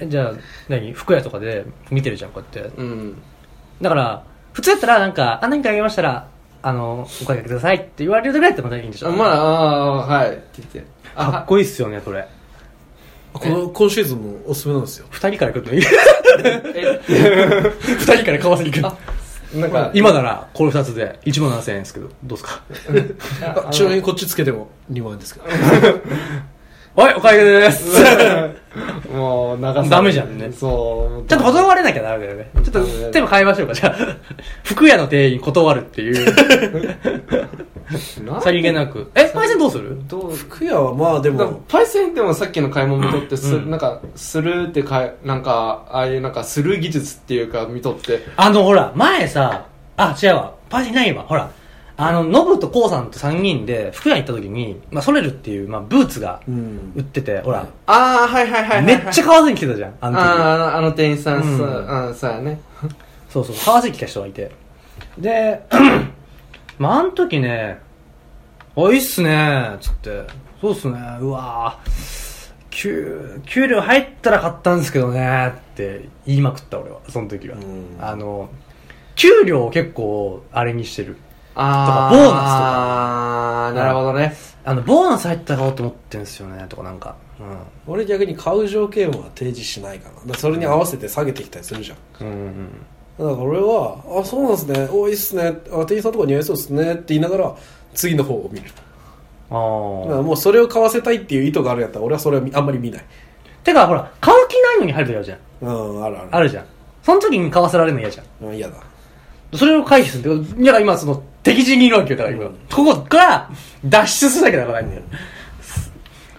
[0.00, 0.32] うんじゃあ
[0.68, 0.92] 何？
[0.92, 2.76] 服屋とかで見てるじゃんこうやって。
[2.76, 3.16] うん。
[3.80, 6.28] だから普通やったらなんかあ何かあげましたら
[6.62, 9.10] あのお声かけくださいって言われるぐらいだったらまたいいんでしょ？
[9.12, 9.36] まああ
[10.04, 10.30] あはい。
[10.30, 10.84] って言って。
[11.14, 12.26] あかっこいいっすよねそれ。
[13.32, 15.06] この今シーズンもおすすめなんですよ。
[15.10, 15.82] 二人から来るといい
[16.44, 17.00] え？
[17.98, 18.86] 二人から買わせに来る。
[18.86, 18.96] あ
[19.54, 22.62] なんか今ならこの二つで1万7000円ですけどどうですか？
[23.68, 25.46] あ ちなみにこっちつけても2万円ですけど
[26.96, 28.02] はいお会計です
[29.14, 32.50] もう流されダメじゃんねそうちょっと断れなきゃダメだよね。
[32.62, 34.16] ちょっと、手も変えましょうか、じゃあ。
[34.64, 36.34] 服屋の店員断るっていう。
[38.24, 39.10] な さりげなく。
[39.14, 39.96] え、パイセンどうする？
[40.08, 40.34] どう？
[40.34, 49.64] 服屋はまあでもパイセンでもさっきの買い物見とってす、うんなんかするってかいなんかああいうなんかする技術っていうか見とってあの、ほら、前さ、
[49.96, 50.52] あ、違うわ。
[50.68, 51.24] パイセンないわ。
[51.26, 51.48] ほら。
[51.98, 60.22] あの、ノブとコウさんと3人で服屋行った時に、まあ、ソレルっていう、まあ、ブーツがうん売ってて、ほら、ああはいはいはいはい、はい、めっちゃ買わずに来てたじゃん、あの時。
[60.22, 62.60] あああの店員さん、うんそううんそうやね
[63.30, 64.50] そうそう、買わずに来た人がいて。
[65.18, 65.62] で、
[66.78, 67.78] まあ、あの時ね、
[68.74, 70.24] おいいっすね、つって。
[70.60, 71.90] そうっすね、うわぁ、
[72.68, 77.56] 給、給料入ったら買ったんですけどね、って言いまくった俺は、その時は。
[77.56, 78.50] うんあの、
[79.14, 81.16] 給料を結構、あれにしてる。
[81.56, 87.14] あとかボーナスとかああなるほどねあの、ボーナス入ったら買おうと思ってんすよね、とかなんか。
[87.38, 87.42] う
[87.86, 92.28] 俺逆に買う条件は提示しないかなだからそれに合わせて下げてきたりするじゃんん。
[92.28, 92.68] うんうん。
[93.18, 97.54] だから俺は「あそうなんですねおいいっすねあ店員さんとか似合いそうですね」って言いながら
[97.94, 98.66] 次の方を見る
[99.50, 99.56] ああ。
[99.56, 103.04] もうそれを買わせたいっていう意図があるんやったら俺はそれはあんまり見ない
[103.64, 105.38] てか、ほら、買う気ないのに入る時あるじゃん。
[105.62, 106.64] うんあるあるあるじゃん。
[107.02, 108.48] その時に買わせられるの嫌じゃん。
[108.48, 108.74] うん嫌だ
[109.54, 112.46] それを回避するんだいや、今その、敵陣にいるわけよ、だから今。
[112.46, 113.50] ここから、
[113.84, 115.02] 脱出するだけだからないんだよ。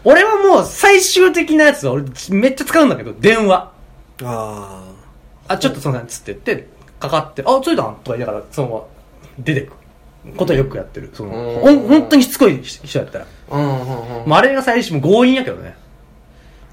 [0.03, 3.71] 俺はもう、最終的なやつは、俺、めっちゃ使うんだけど、電話。
[4.23, 4.83] あ
[5.47, 6.67] あ、ちょっとその、つって言って、
[6.99, 8.83] かかって、あ、ついたんとか言いながら、そのまま、
[9.39, 9.73] 出てく。
[10.35, 11.09] ことはよくやってる。
[11.13, 13.27] その、うんほん、本当にしつこい人やったら。
[13.51, 15.75] うんうんうんまあ、あれが最初も強引やけどね。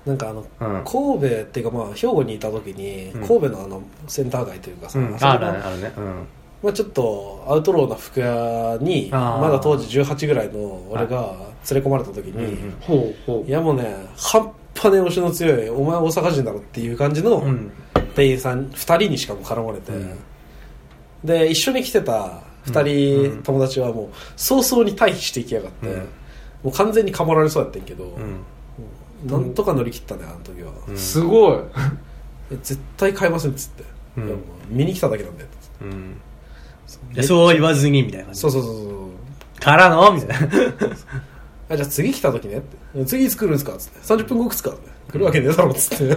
[0.06, 5.16] あなんかあの、うん神戸っていうかまあ兵庫にいた時に、うん神戸のあのセンター街というかさ、うん。
[5.20, 5.92] あるね、あるね。
[5.96, 6.26] うん。
[6.64, 11.34] まあ、ちょっとアウトローな服屋にまだ当時18ぐらいの俺が
[11.70, 17.70] 連れ込まれた時に、いやもうね半端ね押しの強いお前大阪人だろっていう感じのうん。
[18.14, 20.18] 店員さん2人にしかも絡まれて、うん。
[21.24, 23.42] で一緒に来てた2人、うん。
[23.42, 25.98] 友達はもう早々に退避していきやがって、うん。
[25.98, 26.06] も
[26.66, 29.30] う完全にかまられそうやってんけど、うん。
[29.30, 31.58] なんとか乗り切ったねあの時は、すごい。
[32.52, 33.84] え絶対買えませんっつって、
[34.68, 35.48] 見に来ただけなんだよ
[35.82, 35.90] うん。
[35.90, 36.33] いや
[37.22, 38.40] そう言わずに、みたいな感じ。
[38.40, 39.60] そうそうそうそう。
[39.60, 40.12] からの？
[40.12, 40.48] みたいな。
[41.70, 43.04] あじゃあ次来た時ねって。
[43.06, 44.00] 次いつ来るんですかっつって。
[44.00, 44.90] 30分後来つかって。
[45.12, 46.16] 来るわけねえだろっつって。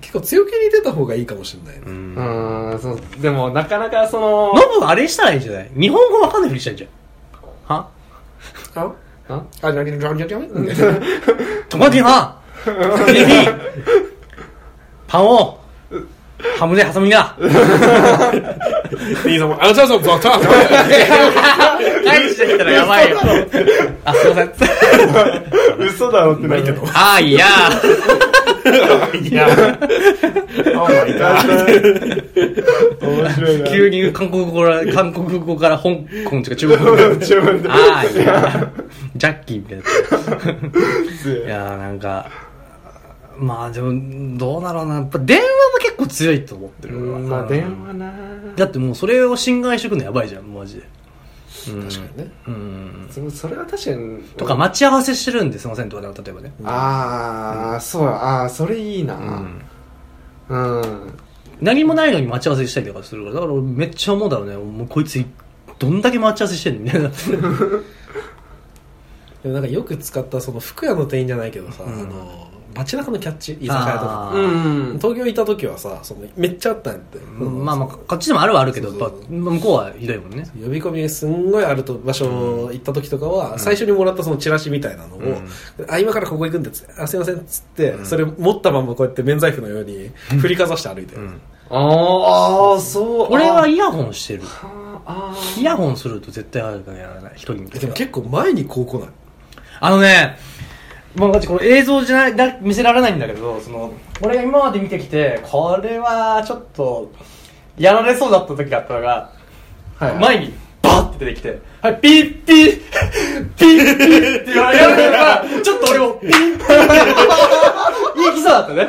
[0.00, 2.14] 結構強気に出た方がいいかもしれないね、うん。
[2.14, 3.00] うーんそう。
[3.20, 5.70] でもなかなかそのノブあれしたらいいんじゃない？
[5.76, 7.76] 日本語わかんないふりしたらいいんじゃん。
[7.76, 7.88] は？
[8.74, 8.92] あ
[9.28, 10.68] ああ、なに、なに、なに、なに、
[11.68, 12.36] トマティハ
[13.06, 13.48] ぜひ
[15.06, 15.59] パンを
[16.58, 17.36] ハムで挟みが。
[19.26, 20.32] いいぞ、あ、そうそう、そう、そう。
[22.04, 23.18] 返してきたらやばいよ。
[24.04, 24.50] あすいません。
[25.78, 26.62] 嘘だろってなる。
[26.64, 27.24] けどあー。
[27.24, 27.46] いや。
[29.22, 29.78] いや。
[33.00, 33.70] 面白いな。
[33.70, 35.84] 急に韓国語から韓国語から香
[36.28, 37.68] 港とか中国語が自分で。
[37.70, 38.68] あーいや
[39.16, 39.84] ジャッキーみたいな。
[41.46, 42.49] いやーなんか
[43.40, 44.96] まあでもどうだろうな。
[44.96, 45.48] やっぱ電話も
[45.80, 47.18] 結構強いと思ってる俺は。
[47.18, 48.12] まあ電話な。
[48.54, 50.88] だってもうそれを侵害してくるのやばいじゃんマジで。
[51.72, 51.82] うん。
[51.88, 52.32] 確かにね。
[52.46, 53.08] うん。
[53.10, 54.22] そそれは確かに。
[54.36, 56.52] とか待ち合わせしてるんですいませんとかね例えばね。
[56.64, 59.16] ああそうああそれいいな。
[60.48, 60.78] うん。
[60.80, 61.14] うん。
[61.62, 64.56] 何もないのに待ち合わせしたりとかするからだから俺めっちゃ思うだろうね。
[64.56, 65.24] もうこいつ
[65.78, 67.08] どんだけ待ち合わせしてんのみたいな。
[69.42, 71.92] でもなんかよく使ったその服屋の店員じゃないけどさ、うん。
[71.92, 74.32] あの街中のキャッチ居酒屋とか。
[74.34, 74.40] う
[74.94, 80.48] ん東京いた時はさそのめっちゃあったんやって、まあまあこっちでもあるはあるけどそうそうやっぱ向こうはひどいもんね。
[80.62, 85.46] 呼び込みすんごいあると場所行った時とかは、最初にもらったそのチラシみたいなのを、うん。
[85.88, 91.40] あ今からここ行くんでっつってあすいませんっつって、それ持ったままこうやって免罪符のように振りかざして歩いてる、うん。
[91.70, 93.26] あーあーそう。
[93.26, 94.42] あ俺はイヤホンしてる。
[95.06, 97.32] あイヤホンすると絶対あるからやらない。
[97.34, 99.08] 一人にでも結構前にこう来ない？
[99.82, 100.36] あのね、
[101.16, 107.10] もうマジこの映像じゃないだ見せられないんだけど、その、俺が今まで見てきて、これはちょっと、
[107.78, 109.32] やられそうだった時があったのが、
[109.98, 112.80] はい前にバーって出てきて、はい、ピッピッ、
[113.56, 116.40] ピッピッって言われるから、ちょっと俺もピッピッ
[118.16, 118.88] 言いきそうだったね。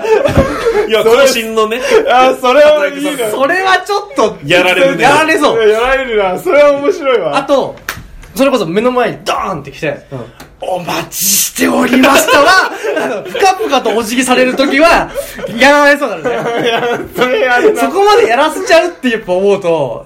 [0.87, 1.81] いや更新のね。
[2.09, 5.03] あーそれはいいなそれはちょっと、やられるね。
[5.03, 5.67] やられそう。
[5.67, 6.37] やられるな。
[6.39, 7.37] それは面白いわ。
[7.37, 7.75] あと、
[8.35, 10.05] それこそ目の前にドーンって来て、
[10.61, 12.71] お待ちしておりましたは、
[13.03, 15.11] あの、ぷかぷかとお辞儀されるときは、
[15.59, 16.29] やられそうなのね。
[16.29, 17.81] いやそれやるな。
[17.81, 20.05] そこまでやらせちゃうってやっぱ思うと、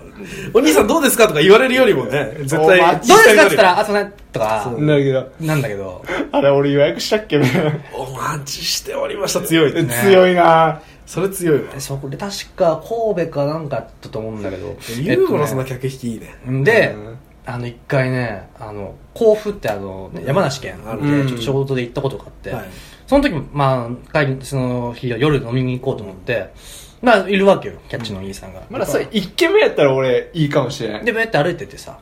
[0.54, 7.38] お兄さんどうですかとか言われるよりもね絶対どうですかって言ったら、あ、そうね、とか、だけどなんだけど、あれ俺予約したっけ？
[7.38, 9.42] ねお待ちしておりました。
[9.42, 9.74] 強い。
[9.74, 9.88] ね。
[10.04, 10.82] 強いな。
[11.06, 11.80] それ強いわ。
[11.80, 16.64] そこで確か神戸かなんかだったと思うんだけど、ユーモラスなえっ客引きいいね。
[16.64, 22.66] でうん、あの、一回ね、あの、甲府ってあの、ね山梨県あるねで、ちょっと仕事で行ったことがあって、はい
[23.08, 26.50] その時も、まあ、帰り、その日は夜飲みに行こうと思って、
[27.02, 28.64] まあ、いるわけよ、キャッチのお兄さんが。
[28.70, 32.00] まだそれ1軒目やったら俺いいかもしれないで、こうやって歩いててさ、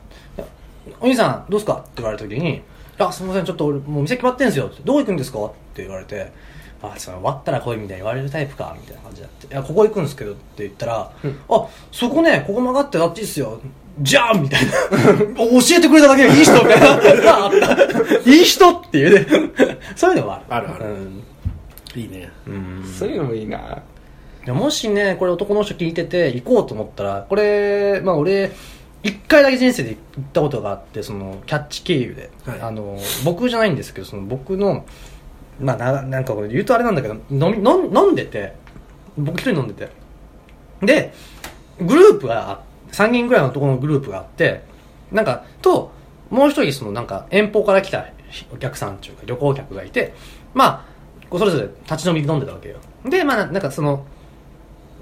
[1.00, 2.62] お兄さん、どうすかって言われた時に、
[2.98, 4.70] あ、すみません、ちょっと俺、もう店決まってんすよ。
[4.84, 6.32] どこ行くんですかって言われて、
[6.80, 9.46] あ、その終わったら来いみたいに言われるタイプか、みたいな感じだって。
[9.46, 11.12] いや、ここ行くんですけどって言ったら、
[11.50, 13.60] あ、そこね、ここ曲がってあっちっすよ。
[14.00, 14.72] じゃあみたいな。
[14.72, 17.00] 教えてくれただけでいい人みたいな。
[18.26, 19.50] いい人っていうね。
[19.94, 20.68] そういうのはある。
[20.68, 21.22] あるあるうん
[21.96, 23.82] いいねうんそういうのもいいな
[24.46, 28.52] もしね、これ男の人聞いてて行こうと思ったら、これ、まあ俺、
[29.02, 32.30] 一回だけ人生で行ったことがあって、その、キャッチ経由で。
[32.44, 34.84] はいあの、僕じゃないんですけど、その僕の、
[35.60, 38.54] まあな、なんかこれ言うとあれなんだけど、飲み、飲ん飲んでて、
[39.16, 39.88] 僕一人飲んでて。
[40.82, 41.14] で、
[41.80, 42.60] グループが、
[42.94, 44.62] 3人ぐらいの男のグループがあって、
[45.12, 45.92] なんか、と、
[46.30, 48.06] もう一人そのなんか遠方から来た
[48.52, 50.14] お客さんっていうか旅行客がいて、
[50.54, 52.76] まあ、こうそれぞれ立ち飲みで飲んでたわけよ。
[53.04, 54.04] で、まあ、なんかその、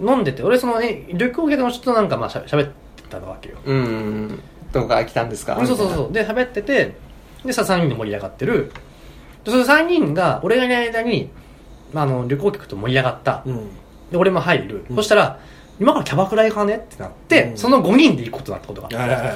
[0.01, 3.57] 飲んでて、俺その、ね、旅行客の人となんかまあしゃ喋ってたわけよ。
[3.65, 4.41] うん
[4.73, 5.55] どこから来たんですか？
[5.67, 6.13] そうそうそう。
[6.13, 6.97] で、喋ってて、
[7.45, 8.73] でさ、3人で盛り上がってる。
[9.45, 11.31] で、その3人が、俺がいない間に、
[11.93, 13.43] まあ、あの、旅行客と盛り上がった。
[13.47, 13.71] うん
[14.11, 14.85] で、俺も入る。
[14.95, 15.39] そしたら、
[15.83, 17.57] 今からキャバクラ行かねってなって、うん。
[17.57, 19.35] その5人で行くことになったことが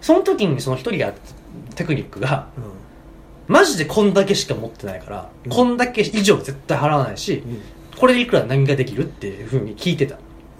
[0.00, 1.12] その時にその1人が
[1.74, 2.46] テクニックが、
[3.48, 5.50] マジでこんだけしか持ってないから、うん。
[5.50, 7.62] こんだけ以上絶対払わないし、うん。
[7.98, 10.18] これでいくら何ができるっていうふうに聞いてた。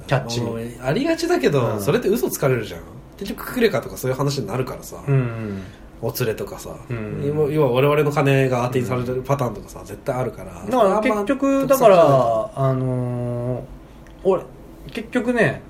[0.09, 0.77] キャッチに。
[0.83, 1.81] ありがちだけど、うん。
[1.81, 2.81] それって嘘つかれるじゃん。
[3.16, 5.62] 結局クレカとかそういう話になるからさ、うん。
[6.01, 10.53] お連れとかさ、うん要要は我々の金が当てにされてるパターンとかさ絶対あるから。
[10.53, 13.62] だから結局、だから、あのー
[14.24, 14.42] 俺、
[14.90, 15.62] 結局ね、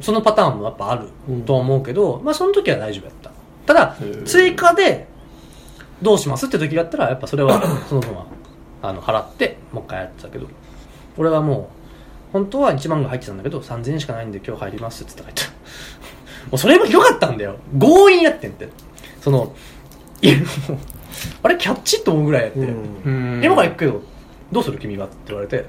[0.00, 1.08] そのパターンもやっぱある
[1.44, 3.30] とは思うけど、まあその時は大丈夫やった。
[3.66, 5.06] ただ追加で、
[6.02, 8.26] どうしますって時だったら、やっぱそれは、 その分は、
[8.82, 10.46] あの、払って、もう一回やってたけど、
[11.18, 11.70] 俺はも
[12.30, 15.50] う、本当は1万が入ってたんだけど、3000円しかないんで今日入りますって言ってた
[16.50, 17.56] もうそれもひどかったんだよ。
[17.78, 18.68] 強引やってんって。
[19.20, 19.52] その、
[20.22, 20.42] いや、も
[20.74, 20.78] う
[21.42, 22.60] あれキャッチと思うぐらいやって。
[22.60, 22.66] うん
[23.04, 24.02] うん今から行くけど、
[24.52, 25.66] どうする君はって言われて、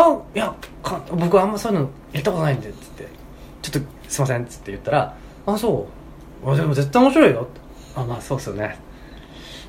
[0.00, 0.54] あ、いや、
[1.10, 3.08] 僕はあんまそういうのやったことないんで、っつって、
[3.62, 5.88] ちょっとすいません、っつって言ったら、あ、そ
[6.44, 6.50] う。
[6.50, 7.46] あ、でも絶対面白いよ。
[7.96, 8.78] あまあそうっすよね。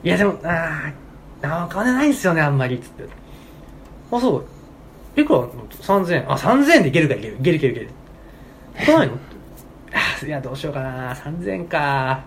[0.04, 0.92] いやでもあ
[1.42, 3.06] あー金ないんすよねあんまりっつって。
[4.12, 4.38] あそ
[5.16, 5.20] う。
[5.20, 6.32] いくら3000円。
[6.32, 7.38] あ3000円でいけるかいける。
[7.40, 7.90] いけるいけるいける。
[8.86, 9.14] 来ないの？
[9.94, 11.14] あ ーいやどうしようかな。
[11.16, 12.22] 3000円か。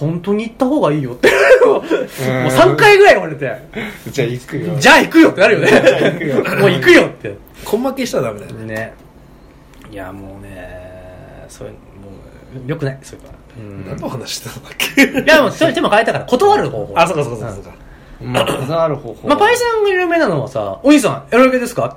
[0.00, 1.28] 本当に行った方がいいよって。
[1.64, 3.54] もう3回ぐらい言われて。
[4.10, 4.76] じゃあ行くよ。
[4.78, 5.70] じゃあ行くよってなるよね。
[5.70, 6.58] 行くよ。
[6.58, 7.36] もう行くよって。
[7.70, 8.74] 根負けしたらダメだよね。
[8.74, 8.94] ね。
[9.90, 11.78] いやもうねそういうも
[12.66, 13.34] うよくないそういうのは。
[13.90, 15.02] 何の話してたんだっけ？
[15.02, 16.94] いやもうそれ手も変えたから断る方法。
[16.96, 17.70] あそうかそうかそうか
[18.22, 21.96] まあ断る方法まあパイセンが有名なのはさお兄さんエロゲですか？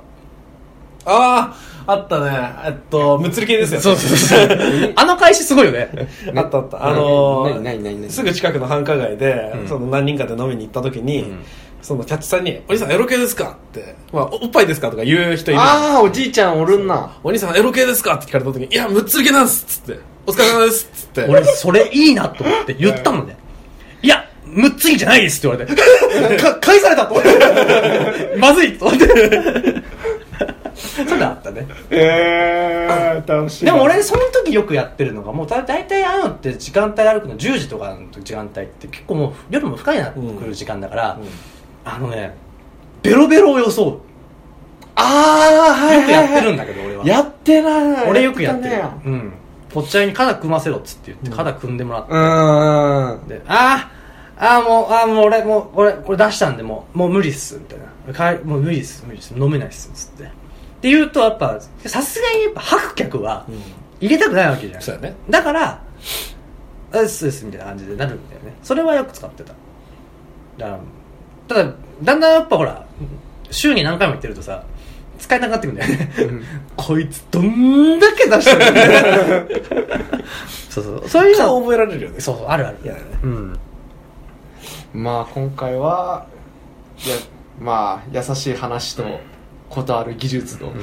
[1.06, 1.54] あ
[1.86, 2.30] ああったね。
[2.64, 4.92] えっとむつり系ですよそうそうそう。
[4.96, 5.90] あの開始すごいよね。
[6.34, 6.86] あったあった。
[6.86, 9.68] あのー何何何何すぐ近くの繁華街で、うん。
[9.68, 11.38] その何人かで飲みに行った時に、うん。
[11.82, 15.60] そのキャッチさんに「お兄さんエロ系ですか?」って、まあ「おっぱいですか?」とか言う人いる。
[15.60, 21.30] ああおじいちゃんおるんなお兄さんエロ系ですか?」って聞かれた時に「いやむっつり系なんです」っつって「お疲れ様です」っつって。
[21.30, 23.36] 俺それいいなと思って言ったのね
[24.00, 25.70] いやむっつりじゃないですって言わ
[26.18, 27.30] れて か返されたと思って。
[28.40, 29.04] まずいと思って
[30.94, 31.66] そういうのあったね。
[31.90, 41.18] ええ楽しいでも俺その時よくやってるのがもうだ大体ああいうのって時間帯歩くの10時とかの時間帯って結構もう夜も深いなってくる時間だから、
[41.84, 42.34] あのね
[43.02, 44.00] ベロベロを装う。
[44.96, 47.06] ああはいよくやってるんだけど俺は。
[47.06, 48.08] やってない。
[48.08, 48.82] 俺よくやってる。
[49.04, 49.32] うん。
[49.70, 57.84] ぽっちゃりに肩組ませろっつって言って肩組んでもらって、うーんであーあーもうあーもう俺もう俺これ出したんでもうもう無理っすみたいな。
[58.44, 59.34] もう無理っす無理っす。
[59.36, 60.30] 飲めないっすっつって
[60.84, 63.46] って言うとやっぱさすがにやっぱ吐く客は
[64.02, 64.82] 入れたくないわけじゃん。
[64.82, 65.14] そうやね。
[65.30, 65.82] だから
[66.92, 68.54] 「うっすうっす」みたいな感じでなるんだよね。
[68.62, 69.54] それはよく使ってた。
[70.58, 70.78] だから
[71.48, 72.84] ただだんだんやっぱほら
[73.50, 74.62] 週に何回も言ってるとさ
[75.18, 76.10] 使えなくなってくんだよね、
[76.76, 79.46] こいつどんだけ出してるんだよ
[80.68, 81.08] そうそう。
[81.08, 81.44] そういうの。
[81.46, 82.20] 顔覚えられるよね。
[82.20, 82.76] そうそうあるある。
[82.84, 83.58] いやねうん。
[84.92, 86.26] まあ今回は
[87.06, 87.16] いや
[87.58, 89.04] まあ優しい話と
[89.74, 90.74] ことある技術と、はい。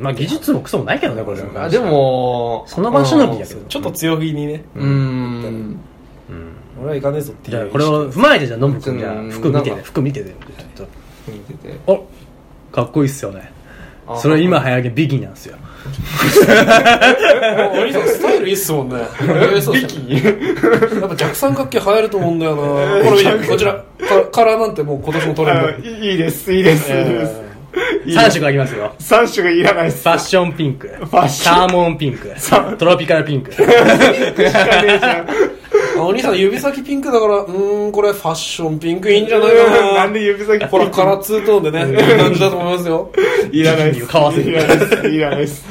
[0.00, 1.42] まあ技術もクソもないけどねこれ。
[1.56, 3.60] あでもその場しのぎやけど。
[3.62, 4.64] ちょっと強気にね。
[4.76, 5.80] うーん。
[6.80, 7.56] 俺は行かねえぞっていう。
[7.56, 9.82] じゃあこれを踏まえてじゃあノブ君じゃ服見てね。
[9.82, 10.34] 服見てね。
[10.76, 10.88] ちょっ
[11.26, 11.72] 見てて。
[11.86, 12.08] とお
[12.74, 13.52] かっこいいっすよね。
[14.06, 15.56] あそれ今流行りビギなんですよ。
[15.88, 18.96] お兄さんスタイルいいっすもんね。
[19.72, 22.62] ビキやっぱ逆三角形流行ると思うんだよな。
[22.62, 23.84] これこちら。
[24.08, 27.47] カカラーなんてもう今年のトレンドいいですいいです、え
[28.06, 28.94] 3種がありますよ。
[28.98, 30.02] 3種がいらないっす。
[30.02, 30.88] ファッションピンク。
[30.88, 31.54] ァッション。
[31.56, 32.32] サーモンピンク。
[32.78, 33.52] トロピカルピンク。
[35.98, 39.94] あお兄さん指先ピンクだからうーんこれファッションピンクいいんじゃないかな。
[40.04, 43.10] なんで指先ほらカラーツートーンでねいい感じだと思いますよ。
[43.50, 44.06] いらないっす。
[44.06, 44.50] 買わせる。
[44.50, 45.08] いらないっす。
[45.08, 45.66] いらないっす。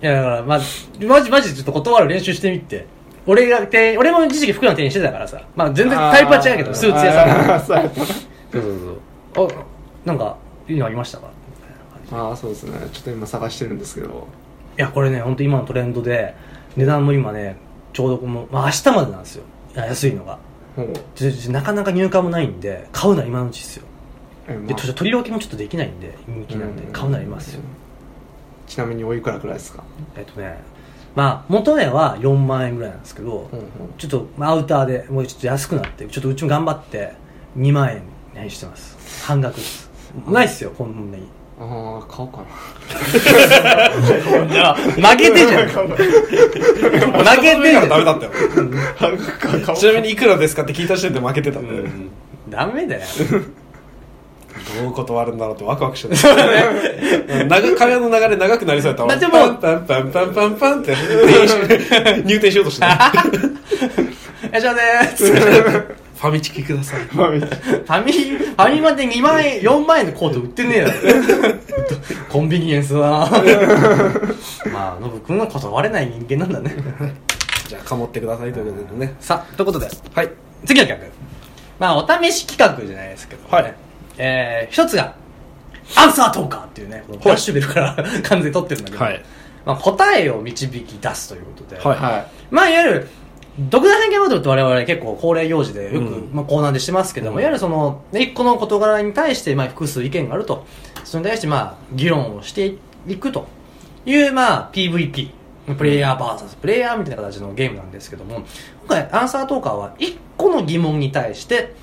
[0.00, 0.60] いやだからまあ
[1.04, 2.86] マジマジちょっと断る練習してみて。
[3.26, 5.40] 俺が店員俺も一時期服の店員してたからさ。
[5.54, 7.90] まあ全然タイプは違うけどスーツ屋さんそう
[8.52, 8.62] そう
[9.34, 9.48] そうあ
[10.06, 10.36] なんか
[10.68, 11.28] いいのありましたか
[12.12, 12.72] ああそうですね。
[12.92, 14.26] ちょっと今探してるんですけど。
[14.76, 16.34] いやこれね本当今のトレンドで
[16.76, 17.56] 値段も今ね
[17.92, 19.44] ちょうどこの、まあ、明日までなんですよ。
[19.74, 20.38] 安いのが。
[21.50, 23.84] なかなか入荷もないんで買うなら今のうちですよ。
[24.46, 24.66] えまあ。
[24.68, 26.92] でと取り置きもちょっとできないんで人気なんでうん。
[26.92, 27.60] 買うなら今ですよ。
[28.66, 29.82] ちなみにおいくらくらいですか？
[30.16, 30.58] えっとね
[31.16, 33.66] まあ元値は4万円ぐらいなんですけど、うんうん。
[33.98, 37.12] ちょっとまあアウターでもうちょっと安くなってちょっとうちも頑張って
[37.58, 37.90] 2万
[38.36, 39.26] 円にしてます。
[39.26, 39.87] 半額です
[40.26, 41.26] ないっすよこんなに。
[41.60, 42.44] ああ買おうか
[44.48, 45.68] いや負けてじゃん。
[45.68, 45.96] 負
[47.40, 47.88] けてじゃん。
[47.88, 48.32] ダメだったよ
[49.66, 51.90] なちなみにいくらですかって聞いた時点で負けてたんで、
[52.48, 53.02] ダメだよ。
[54.82, 56.34] どう断るんだろうってワクワクしてた
[57.44, 59.04] 長会話の流れ長くなりそうやった。
[59.04, 60.94] わだってもうパンパンパンパンパンって。
[62.24, 63.12] 入店しようとしてた
[64.52, 67.04] えじゃあねーっつってファミチキください。
[67.04, 70.98] ファミ、ファミマで2万円、4万円のコート売ってねえだろ。
[72.28, 73.08] コンビニエンスだな。
[74.72, 76.74] まあ、ノブ君は断れない人間なんだね。
[77.68, 79.14] じゃあかもってくださいということでね。
[79.20, 80.30] さあ、ということで、はい。
[80.66, 81.08] 次の企画。
[81.78, 83.74] まあ、お試し企画じゃないですけど、はい。
[84.16, 85.14] えー、一つが、
[85.94, 89.24] アンサートーカーっていうね、このフラッシュベルから 完全に取ってるんだけど、はい。
[89.64, 91.96] まあ、答えを導き出すということで、はい。
[91.96, 93.08] はまあ、いわゆる、
[93.58, 100.66] 独断偏見バトルって我々結構恒例行事でよく、うんまあ、コーナーでしてますけども、うんいわゆるその、ね一個の事柄に対して、まあ、複数意見があると。
[101.04, 102.74] それに対して、まあ、議論をして
[103.06, 103.48] いくと
[104.04, 105.30] いう、まあ、PVP。
[105.76, 108.42] プレイヤー VS プレイヤーみたいな形のゲームなんですけども、
[108.86, 111.74] 今回、アンサートーカーは一個の疑問に対して、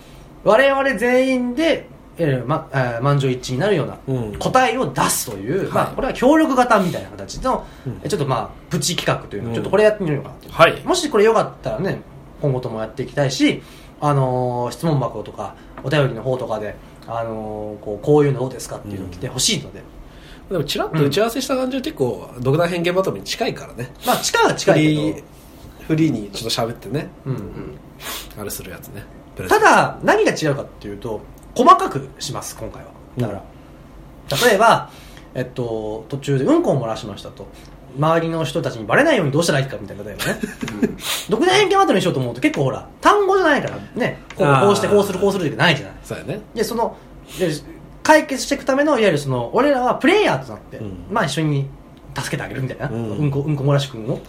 [0.44, 4.36] 我々全員でいわゆる、ま、えー満場一致になるようなうん。
[4.40, 7.66] 答えを出すという、まあ、はいこれは協力型みたいな形の、
[8.08, 9.56] ちょっとまあプチ企画というのをうん。
[9.56, 10.82] ちょっとこれやってみようかなと、はい。
[10.84, 12.02] もしこれよかったらね
[12.42, 13.62] 今後ともやっていきたいし、
[14.02, 16.76] あのー質問箱とかお便りの方とかで、
[17.08, 19.82] あのーこうこういうのどうですかっていうのを来てほしいので、
[20.50, 23.92] でもちらっと打ち合わせした感じは結構独断偏見バトルに近いからね。
[24.06, 25.24] まあ近いは近いフリーけ
[25.88, 27.10] フリーにちょっと喋ってね。
[27.26, 27.78] ど、うん。
[28.40, 29.04] あれするやつね。
[29.50, 31.20] ただ何が違うかっていうと
[31.56, 32.90] 細かくします今回は。
[33.18, 33.44] だから、
[34.50, 34.90] 例えば、
[35.34, 37.48] えっと、途中でうんこを漏らしましたと。
[37.98, 40.40] 周りの人たちにバレないようにどうしたらいいかみたいな例えばね。
[41.30, 44.20] 独断偏見バトルにしようと思うと結構ほら単語じゃないからね。
[44.36, 45.96] こうこうしてこうするこうするってないじゃない。
[46.04, 46.42] そうやね。
[46.54, 46.98] でその
[47.40, 47.50] で
[48.04, 51.06] 解決していくためのいわゆるその俺らはプレイヤーとなって、うん。
[51.10, 51.70] まあ一緒に
[52.18, 54.12] 助けてあげるみたいな、ううんん、こうんこ漏らし君を。
[54.12, 54.22] はい。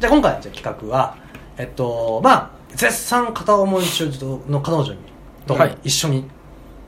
[0.00, 1.14] じゃあ今回じゃあ企画は
[1.58, 4.10] えっとまあ絶賛片思い中
[4.48, 4.98] の彼女に
[5.46, 5.78] とはい。
[5.84, 6.24] 一緒に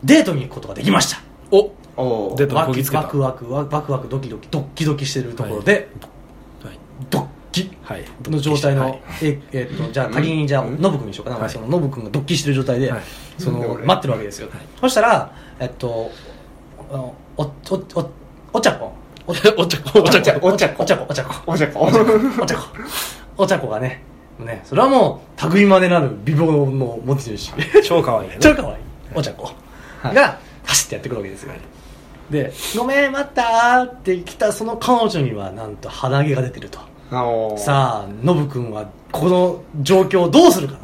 [0.03, 1.73] デートに行くことができました、お。
[1.97, 3.03] おデートのワクこぎつけた。
[3.03, 5.89] ワクワクワクワクドキドキドッキドキしてるところで、
[6.63, 6.79] はい。
[7.11, 7.71] ドッキ。
[7.83, 8.05] はい。
[8.29, 9.01] の状態の、はい。
[9.23, 11.51] ええっとじゃあ仮にじゃあうんノブ君にしようかな、はい。
[11.51, 13.03] そのノブ君がドッキしてる状態で、はい。
[13.39, 13.87] そのなんで俺。
[13.87, 14.49] 待ってるわけですよ、
[14.81, 16.11] そしたらえっと
[16.91, 18.11] あのおおお
[18.53, 18.93] お茶子
[19.27, 21.81] おお茶子お茶子お茶子お茶子お茶子お茶子おじゃこ。
[21.87, 22.63] お茶子お茶子
[23.37, 24.03] お茶子がね
[24.39, 27.53] ねそれはもう類までなる美貌の持ち主。
[27.85, 28.37] 超可愛いね。
[28.41, 28.75] 超かわい。
[28.75, 28.77] い
[29.15, 29.51] お茶子
[30.03, 31.53] が走ってやってくるわけですよ。
[32.31, 36.79] で「ごめん待った」って来たその彼女にはなんと鼻毛が出てると。
[37.11, 40.77] あさあノブ君はこの状況をどうするか。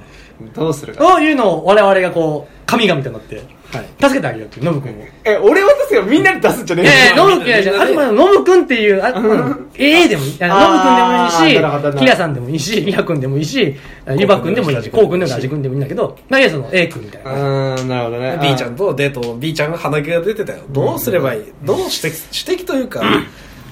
[0.54, 1.04] どうするか。
[1.04, 3.42] というのを我々がこう神々となって
[3.72, 3.86] はい。
[4.00, 5.04] 助けてあげようっていうノブ君を。
[5.24, 10.36] え俺渡すよみんなに出すんじゃねえよノブ君じゃあくまでノブ君っていう、あ、あの AA でもいい。
[10.42, 13.76] あのノブ君でもいいし、どキラさんでもいいし、ミハ君でもいいし、
[14.16, 17.32] ユバ君でもいいし、コウ君でもいいし、君でもいいんだけど、まあ、いやその A 君みたいうな。
[17.76, 18.38] ーんなるほどね。
[18.42, 20.58] B ちゃんとデート B ちゃんが鼻毛が出てたよ。
[20.70, 21.44] どうすればいい？
[21.62, 23.02] どう指摘指摘というか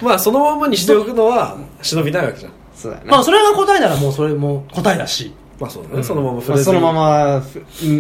[0.01, 2.53] まあそのままにしておくのは忍びないわけじゃん。
[2.75, 3.11] そうだよね。
[3.11, 6.03] まあ、それが答えならもうそれも答えだし、まあそうだね。
[6.03, 7.43] そのまま触まあそのままん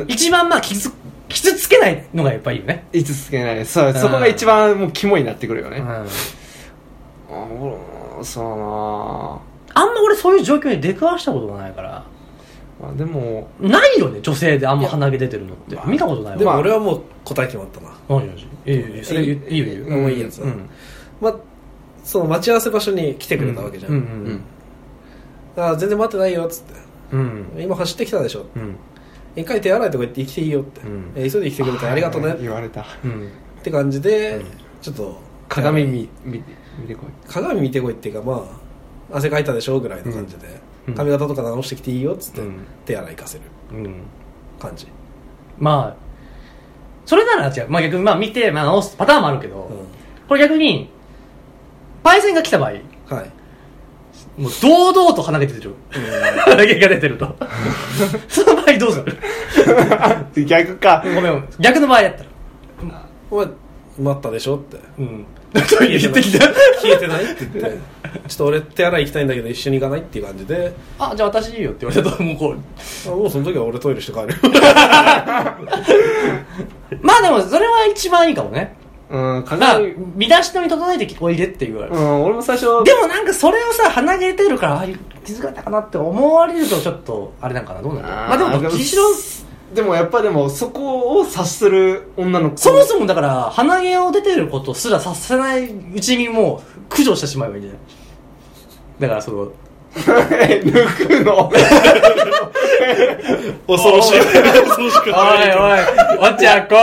[0.08, 0.90] 一番まあ、傷、
[1.28, 2.86] 傷つけないのがやっぱいいよね。
[2.92, 3.66] いつつけない。
[3.66, 5.78] そううんそこが一番もう肝になってくるよね。
[5.78, 5.86] うん。
[5.86, 6.04] あ
[7.60, 7.76] 俺
[8.24, 12.04] そうだなあんま俺そういう状況に出くわしたことがないから、
[12.80, 15.78] まあでもないよね、女性であんま鼻毛出てるのって。
[15.86, 16.38] 見たことないわ。
[16.38, 17.90] でもまあ俺はもう答え決まったな。
[18.08, 19.96] 何何いいよいいよ、それいいよいいよいいよ。
[19.96, 20.70] もういいやつだうん。
[21.20, 21.36] まあ
[22.04, 24.40] その待ち合わせ場所に来てくれたわけじゃん、うんうん
[25.58, 26.74] あ全然待ってないよっつって
[27.12, 27.48] うん。
[27.54, 27.62] うん。
[27.62, 28.46] 今走ってきたでしょ。
[28.56, 28.76] うん。
[29.36, 31.12] 一回手洗いとか言って来ていいよって、うん。
[31.14, 32.36] え急いで来てくれてありがとうね。
[32.40, 32.84] 言われた。
[33.04, 33.28] うん。
[33.60, 34.44] って感じで、うん。
[34.82, 36.42] ちょっと鏡見見
[36.80, 37.28] 見てこい。
[37.28, 38.46] 鏡見てこいっていうかま
[39.10, 40.94] あ汗かいたでしょぐらいの感じで、うん。
[40.94, 42.66] 髪型とか直してきていいよっつって、うん。
[42.84, 43.44] 手洗い行かせる。
[43.72, 43.94] うん。
[44.58, 44.88] 感じ、
[45.58, 46.08] まあ、
[47.06, 47.68] それなら違う。
[47.68, 50.90] まあ逆に、まあ見て、まあ直すパターンもあるけど、うこれ逆に、
[52.02, 52.74] パイセンが来た場合、ん、
[53.06, 53.32] はい
[54.38, 55.74] もう堂々と鼻毛出てる。
[56.46, 57.36] 鼻毛が出てると。
[58.28, 59.02] その場合どうす
[60.36, 60.44] る？
[60.46, 62.26] 逆かごめん、逆の場合やったら。
[63.30, 63.46] お前
[63.98, 65.26] 待ったでしょってうん。
[65.52, 66.46] トイレ行ってきた？
[66.80, 67.78] 消えてないって言って
[68.28, 73.10] ちょっと俺手洗い行きたいんだけど一緒に行かないっていう感じであ、じゃあ私いいよって言われたと、もうこう。
[73.10, 74.28] あもうその時は俺トイレして帰る
[77.02, 78.76] まあでも、それは一番いいかもね。
[79.10, 81.96] うんまあ鏡、身だしなみ整えておいでって言われる。
[81.96, 84.86] うん俺も最初でもなんかそれをさ、鼻毛出てるから、ああ
[85.24, 88.18] 気づかれたかなって思われるとちょっと、あれなんかな、どうなんだろう。
[88.28, 89.04] まあでも、どっちにしろ、
[89.74, 97.80] でもやっぱでもそこを察する女の子そもそもだから、鼻毛を出てることすらさせないうちにもう、駆除してしまえばいいんじゃない？
[99.00, 99.52] だからその、
[99.98, 101.50] 抜くの？
[103.66, 104.40] 恐ろしい恐
[104.80, 106.74] ろしくおいおい、おっちゃんこ、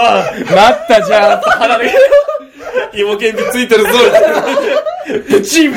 [0.53, 3.89] なったじゃん、鼻毛、芋けんぴついてるぞ
[5.30, 5.74] プチン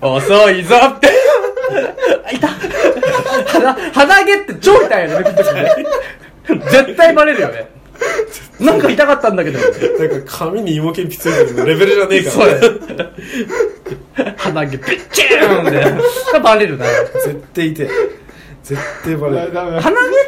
[0.00, 1.08] 遅いぞって。
[2.24, 2.48] あいた。
[3.46, 5.44] 鼻、鼻毛って超痛いよね、抜く。
[6.70, 7.68] 絶対バレるよね。
[8.60, 9.58] なんか痛かったんだけど。
[9.58, 9.70] なん
[10.24, 12.58] か髪に芋けんぴついてるのレベルじゃねえからそうや。
[14.36, 16.40] 鼻毛ピッチーンって。
[16.40, 16.86] バレるな。
[17.24, 17.88] 絶対いて
[18.62, 19.80] 絶対バレる鼻毛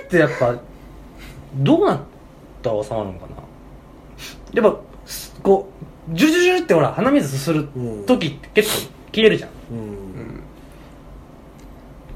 [0.07, 0.57] ってやっぱ、
[1.57, 2.01] どうなっ
[2.62, 3.37] たら収まるのかな
[4.53, 4.80] やっぱ、
[5.43, 5.68] こ
[6.12, 7.68] う、ジュジュジュってほら、鼻水すする
[8.07, 9.51] 時って結構消えるじゃん。
[9.70, 9.97] うん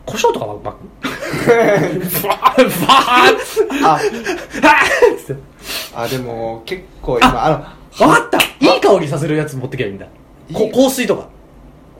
[0.06, 0.74] 胡椒とかはバッ
[2.26, 5.36] バーバーあはぁって
[5.94, 10.06] あでも結構今あのわかったいい香りさせるやつ持ってけばいいんだ。
[10.52, 11.28] こいい香水とか。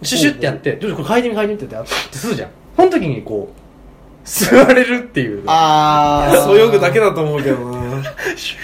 [0.03, 2.51] シュシュってやって、ちょっとこれ嗅いでみ嗅いでみってやって吸うじゃん。
[2.76, 5.42] その時にこう、吸われるっていう。
[5.46, 8.03] ああそよぐだけだと思うけどな
[8.36, 8.59] シュ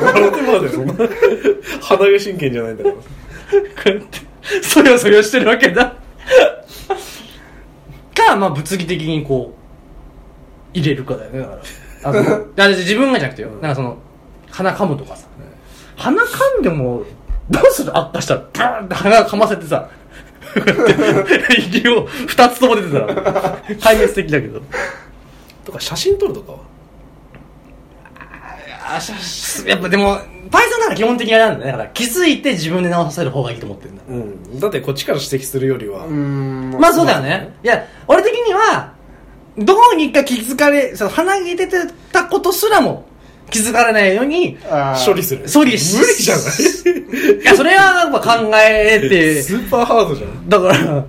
[0.00, 0.94] 笑ってまうでそんな
[1.80, 3.04] 鼻毛真剣じゃないんだからーこ
[3.86, 5.96] うやって、そよそよしてるわけだ。
[8.14, 9.54] か、まあ物理的にこ
[10.74, 11.62] う、入れるかだよね、だから。
[12.02, 13.50] あの あ自分がじゃなくてよ。
[13.60, 13.98] なんかその、
[14.50, 15.26] 鼻噛むとかさ。
[16.00, 17.04] 鼻噛んでも、
[17.50, 19.90] どうする悪化したら、バーンって鼻噛ませてさ、
[21.58, 24.62] 息を二つとも出てたら、壊滅的だけど。
[25.64, 26.60] とか写真撮るとかは？
[28.96, 30.18] あしゃやっぱでも、
[30.50, 31.72] パイソンなら基本的にあれなんだね。
[31.72, 34.02] だから気づいて自分で直させる方がいいと思ってるんだ。
[34.08, 34.12] う
[34.56, 37.54] んだってこっちから指摘するよりは、うんまあそうだよね。
[37.62, 38.94] いや、俺的には、
[39.58, 41.76] どうにか気づかれ、その鼻毛出て
[42.10, 43.04] たことすらも
[43.50, 44.56] 気づかれないように、
[45.04, 45.44] 処理する。
[45.52, 47.40] 処理し無理じゃない？
[47.40, 50.48] いや、それはやっぱ考えて、 スーパーハードじゃん。
[50.48, 51.04] だから、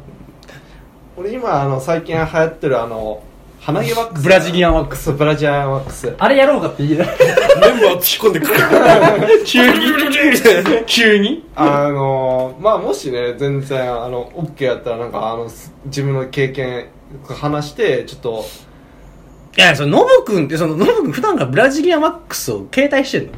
[1.18, 3.22] 俺今あの最近流行ってるあの
[3.60, 4.24] 鼻毛ワックス。
[4.24, 5.04] ブラジリアンワックス。
[5.04, 6.16] スブラジリアンワックス。
[6.18, 7.16] あれやろうかって言いなメン
[7.82, 8.54] バー突っ込んでくる
[9.46, 9.82] 急に？
[10.88, 11.46] 急に？
[11.56, 16.88] あのまあもしね全然あの OK やったらなんかあのす自分の経験
[17.28, 18.46] 話してちょっと
[19.58, 23.32] いや、その、ノブ君って、その、ノブ君普段からブラジリアンワックスを携帯してんの？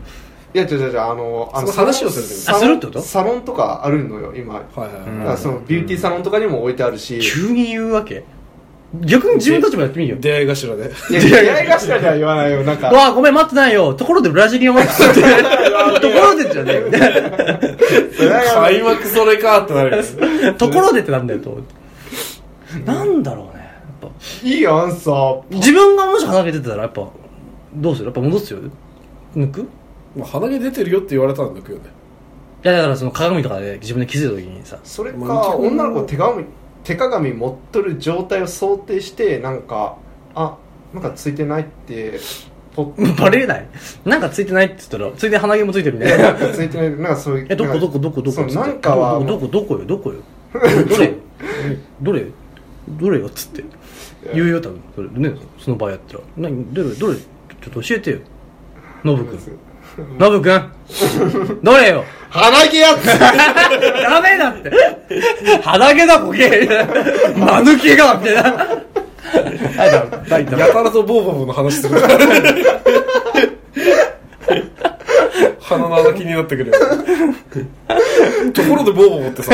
[0.53, 3.01] いや違う違う違うあのあの話をするってことサロンあするってこと？
[3.01, 4.53] サロンとかあるのよ今。
[4.53, 7.20] はいはいはい、だからそのビューティーサロンとかにも置いてあるし。
[7.20, 8.24] 急に言うわけ？
[9.01, 10.16] 逆に自分たちもやってみよ。
[10.20, 10.91] 出会い頭で。
[11.09, 12.89] いや出会い頭では言わないよなんか。
[12.93, 13.95] わあ、ごめん、待ってないよ。
[13.95, 15.22] ところでブラジリアンワックスって。
[15.99, 16.91] ところでじゃねえよ。
[18.53, 20.53] 開幕それかってなるよね。
[20.59, 21.74] ところでってなんだよ、と思って。
[22.86, 23.53] なんだろう
[24.44, 25.42] いいアンサー。
[25.50, 27.08] 自分がもし鼻毛出てたら、やっぱ、
[27.76, 28.06] どうする？
[28.06, 28.60] やっぱ戻すよ。
[29.36, 29.62] 抜く？
[29.62, 29.66] い
[30.18, 31.86] まあ鼻毛出てるよって言われたら抜くよね。
[32.64, 36.46] や、だからその鏡とかで自分で気づいた時にさ、それか、まあ基本女の子手鏡
[36.84, 39.98] 手鏡持っとる状態を想定してなんか
[40.36, 40.58] あ
[40.94, 42.20] なんかついてないって
[42.76, 43.68] ポッ バレない。
[44.06, 46.32] なんかついてないって言ったら、ついで鼻毛もついてるみたいな。
[46.32, 46.90] なんかついてない。
[46.92, 49.86] なんかそういうえ、どこどこどこどこそうつってなんかはどこどこどこよ。
[49.86, 50.20] どこよ
[50.90, 51.14] どれ？
[52.02, 52.26] どれ？
[52.90, 53.64] どれよっつって
[54.34, 54.82] 言うよ多分。
[54.96, 56.20] それねその場合やったら。
[56.38, 56.74] 何？
[56.74, 56.90] どれ？
[56.96, 57.18] どれ？
[57.18, 57.24] ちょ
[57.70, 58.20] っと教えてよ。
[59.04, 59.40] ノブくん
[60.18, 60.72] ノブくん
[61.64, 62.04] どれよ？
[62.30, 63.06] 鼻毛やつ。
[63.20, 63.20] ダ
[64.22, 64.72] メだって。
[65.62, 66.68] 鼻毛だボケ。
[67.38, 68.42] 間抜けがみたいな。
[70.58, 72.00] やたらとボーボーの話する。
[75.60, 76.78] 鼻の穴気になってくるよ。
[78.54, 79.52] ところでボーボーってさ。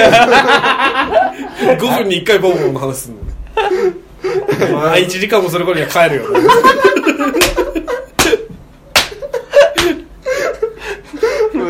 [1.59, 3.21] 5分に1回ボーボーの話するの
[4.73, 6.39] ま あ1時間もする頃には帰るよね。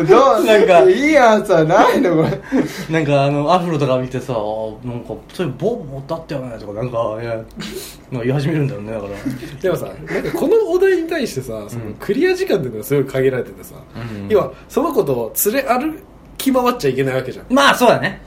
[0.08, 2.40] どうなんかいいアンサーないのこれ。
[2.90, 7.44] なんかあのアフロとか見てさあなんかそういうボーボーだったよねとかなんかいや
[8.12, 9.12] 言い始めるんだよねだから。
[9.60, 14.28] でもさなんかこのお題に対してさそのクリア時間っていうのがすごい限られててさ、うん。
[14.28, 15.98] 要はその子と連れ歩
[16.38, 17.46] き回っちゃいけないわけじゃん。
[17.50, 18.22] まあそうだね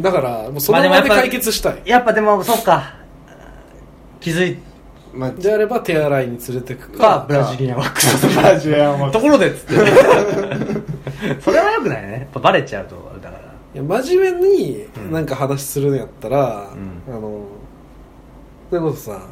[0.00, 2.94] だからもうそのまあで解決したい、やっぱでもそうか。
[4.20, 4.58] 気づい
[5.14, 6.98] まあであれば手洗いに連れてくか。
[6.98, 8.26] かブラジリアンワックス。
[8.26, 9.74] ブラジリアンワックところでっつって。
[11.42, 12.12] それはよくないね。
[12.12, 13.42] やっぱバレちゃうとだから。
[13.74, 15.12] いや真面目にうん。
[15.12, 17.02] なんか話するんやったら、ん。
[17.08, 17.42] あの
[18.70, 19.22] それこそさ、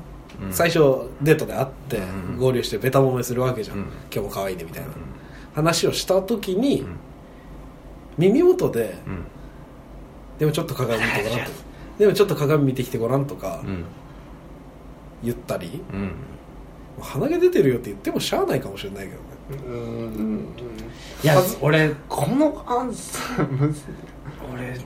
[0.42, 0.52] うん。
[0.52, 2.38] 最初デートで会って、うん。
[2.38, 3.82] 合流してベタ褒めするわけじゃん、うん。
[4.12, 4.88] 今日も可愛いねみたいな、
[5.54, 6.86] 話をした時に、ん。
[8.18, 9.24] 耳元で、うん
[10.38, 11.58] でもちょっと鏡見てごらんとか。
[11.98, 13.60] でもちょっと鏡見てきてごらんとか。
[13.64, 13.84] うん
[15.24, 16.12] 言ったり、うん
[17.00, 19.64] 鼻毛出てるよって言ってもしゃあないかもしれないけどね。
[19.66, 19.74] うん。
[19.74, 20.44] うん。
[21.22, 23.82] いや俺このアンサーむずい。
[24.52, 24.78] 俺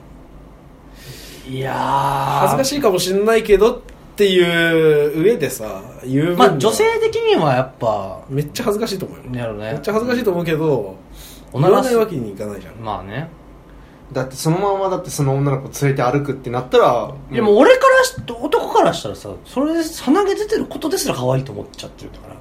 [1.53, 2.39] いやー。
[2.47, 3.79] 恥ずかしいかもしれないけどっ
[4.15, 6.49] ていう上でさ言う分には。
[6.49, 9.35] まあ女性的にはやっぱめっちゃ恥ずかしいと思うよ。
[9.35, 9.73] やろうね。
[9.73, 10.95] めっちゃ恥ずかしいと思うけど
[11.53, 12.75] 言おならすわないわけにいかないじゃん。
[12.75, 13.29] まあね
[14.13, 22.31] だってそのままだってその女の子連れて歩くってなったらでも俺からし男からしたらさそれで鼻毛出てることですら可愛いと思っちゃってるんだから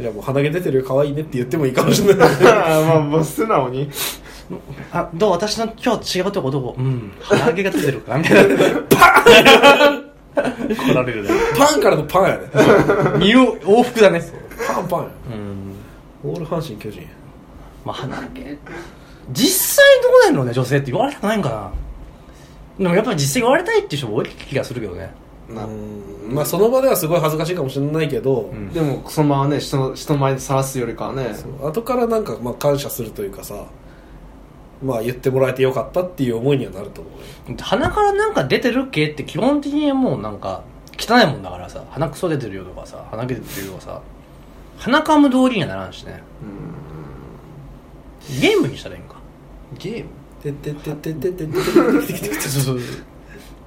[0.00, 2.28] いやもう鼻毛出てるよ可愛いねって言ってもいいかもしれない。
[2.42, 3.90] まあもう素直に。
[4.90, 7.12] あどう私の今日違うとこどこうん。
[7.20, 8.56] 鼻毛が出てるかみたいな。
[8.88, 9.24] パ
[9.90, 10.74] ン。
[10.74, 11.30] 来られるね。
[11.58, 12.40] パンからのパンやね。
[13.18, 14.22] 身を往復だね。
[14.66, 15.08] パンパンや。
[16.24, 16.30] うん。
[16.30, 17.08] オール阪神巨人や。
[17.84, 18.58] まあ鼻毛
[19.30, 21.72] 実際どうなんのね女性って言われたくないんかな。
[22.78, 25.10] でもやっぱり実際言われたいっていう人も多い気がするけどね。
[25.48, 28.72] なうんまあその場ではすごい恥ずかしいかもしれないけど、ん。
[28.72, 31.34] でもそのままね人の人前で晒すよりかはね。
[31.62, 33.66] 後からなんかまあ感謝するというかさ
[34.82, 37.10] まあ言ってもらえてよかったっていう思いにはなると思
[37.48, 40.64] うよ鼻からなんか出てるっけって基本的にもうなんか
[40.98, 44.02] 汚いもんだからさ鼻くそ出てるよとかさ鼻毛出てるよとかさ
[44.78, 46.22] 鼻かむ通りにはならんしね。
[48.40, 49.11] ゲームにしたらいいんか
[49.78, 50.10] ゲーム？
[50.42, 51.52] てててててててて
[52.40, 52.76] そうそう。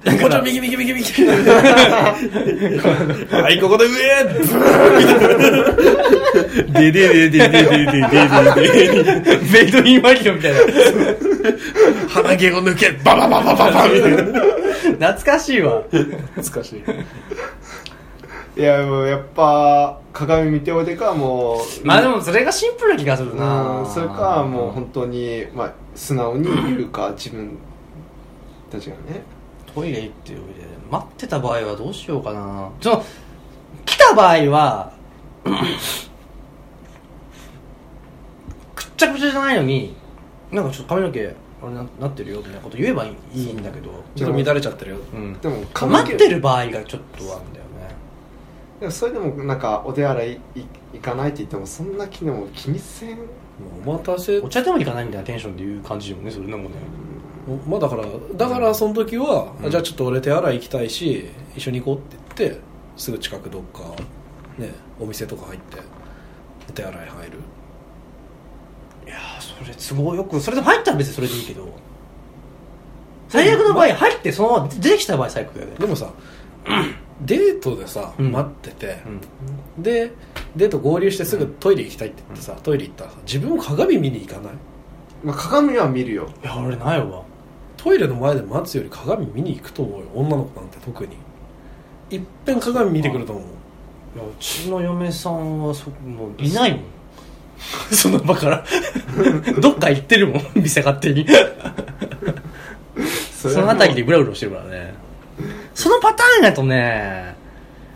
[0.06, 1.02] もうちょい右右右右。
[1.26, 2.14] は
[3.50, 3.90] いここで上
[6.72, 7.92] でででででででで
[8.54, 8.60] で
[9.52, 10.58] メイドインマリオみたいな
[12.08, 14.16] 鼻毛を抜けババババババみたいな
[15.12, 16.84] 懐かしいわ懐かしい
[18.56, 27.58] いやもうやっぱ鏡見ておいてかもうまあでもそれがシンプルな気がするうなんそれかもう本当にまあ素直に言うか 自分
[28.70, 29.22] たちがね。
[29.74, 30.44] トイレ行っておいで
[30.90, 32.70] 待ってた場合はどうしようかな。
[32.80, 33.04] その
[33.84, 34.92] 来た場合は
[38.74, 39.94] くっちゃくちゃじゃないのに
[40.50, 41.20] なんかちょっと髪の毛
[41.62, 44.96] あれななってるよみたいなこと言えばいいいいんだけど、ちょっと乱れちゃってるよ。
[45.12, 47.65] うん、でも待ってる場合がちょっとあるんだよね
[48.80, 50.38] でもそれでもなんかお手洗いい
[50.94, 53.18] 行かないって言ってもそんな気でも気にせん
[53.86, 54.38] お待たせ。
[54.40, 56.74] お茶でも行かないみたいなテンションで言う感じよねそれでもね。
[57.66, 58.04] まあだから
[58.34, 59.70] だからその時は、うん。
[59.70, 62.60] じゃあちょっと俺手洗い行きたいし一緒に行こうって言って
[62.96, 63.80] すぐ近くどっか
[64.58, 65.78] ねお店とか入って
[66.68, 67.38] お手洗い入る。
[69.06, 71.68] いやーそれ都合よくそれでも入ったら別にそれでいいけど。
[73.28, 75.74] 最悪の場合入ってそのまま出てきた場合最悪だよね。
[75.78, 76.12] でもさ、
[77.22, 78.30] デートでさ、うん。
[78.32, 78.98] 待ってて、
[79.76, 79.82] うん。
[79.82, 80.12] で
[80.54, 84.52] デート合流してすぐトイレ行きたいって言ってさ、トイレ行ったらさ自分も鏡見に行かない？
[85.24, 86.28] まあ、鏡は見るよ。
[86.42, 87.22] いや俺ないわ。
[87.76, 91.16] トイレの前で待つより鏡見に行くと思うよ女の子なんて特に。
[92.10, 93.44] いっぺん鏡見てくると思う。
[94.16, 96.80] いやうちの嫁さんはそもういないもん。
[97.90, 98.64] その場から
[99.60, 101.26] どっか行ってるもん店勝手に。
[103.32, 104.94] その辺りでブラブラしてるからね
[105.76, 107.36] そのパターンだとね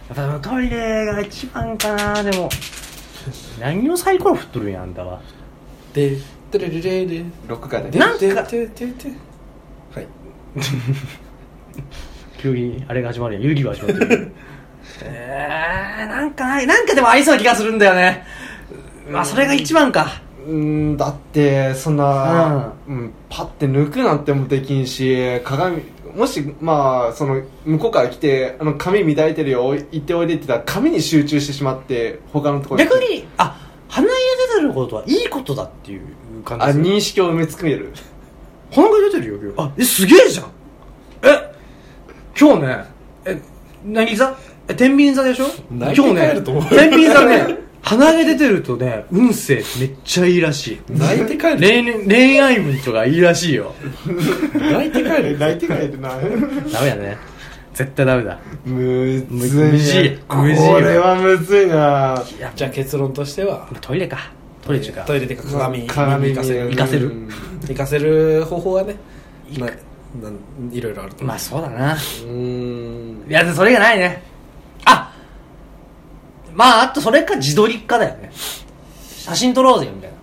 [0.09, 2.23] やっぱトイレが一番かな。
[2.23, 2.51] でも
[3.59, 5.21] 何をサイコロ振っとるんやあんたは。
[5.95, 6.19] で
[6.51, 8.93] でれれれれ録画ででなんかでででで
[9.95, 10.07] はい。
[12.39, 13.43] 急にあれが始まるやん。
[13.45, 14.33] 遊戯が始まってる
[15.03, 16.67] えー、なんかない。
[16.67, 18.25] なんかでもありそうな気がするんだよね。
[19.09, 20.21] まあそれが一番か。
[20.47, 25.83] うんだってそんな、うんパッて抜くなんてもできんし鏡
[26.15, 36.03] もしまあその向こうから来てあの髪乱れてるよ行っておいでって言ったら髪に集中してしまって他のところ逆にあ鼻毛出てることはいいことだっていう
[36.45, 37.93] 感じあでする認識を埋め尽める。
[38.73, 39.69] 鼻毛出てるよ今日。
[39.69, 40.47] あえすげえじゃん。
[41.23, 41.55] え
[42.39, 42.85] 今日ね
[43.25, 43.41] え
[43.85, 44.37] 何座？
[44.69, 45.47] え天秤座でしょ？
[45.71, 46.63] 泣いて帰ると思う。
[46.71, 50.81] 今日ね天秤座ね鼻毛出てるとね運勢めっちゃいいらしい。
[50.93, 51.59] 泣いて帰る？
[51.59, 53.75] 恋愛恋愛運とかいいらしいよ。
[54.55, 55.39] 泣いて帰る？
[55.39, 57.17] 泣いて帰るなダメだね。
[57.73, 58.39] 絶対ダメだ。
[58.65, 59.73] むむずいね。
[59.73, 60.19] むずい。
[60.29, 60.45] こ
[60.81, 62.23] れはむずいな。
[62.55, 63.69] じゃあ結論としては？
[63.81, 64.31] トイレか。
[64.63, 65.05] トイレっていうか。
[65.05, 65.87] トイレでか鏡。
[65.87, 66.29] 鏡。
[66.29, 66.71] に行かせる。
[66.71, 67.07] 行かせる？
[67.07, 67.29] うん
[67.69, 68.97] 行かせる方法はね
[69.59, 69.73] なな
[70.31, 71.29] んいろいろあると思う。
[71.29, 71.97] まあそうだな。
[72.25, 73.25] うん。
[73.29, 74.23] いやでそれがないね。
[74.25, 74.40] あ
[76.55, 78.31] まああとそれか自撮りかだよね。
[78.35, 80.17] 写真撮ろうぜみたいな。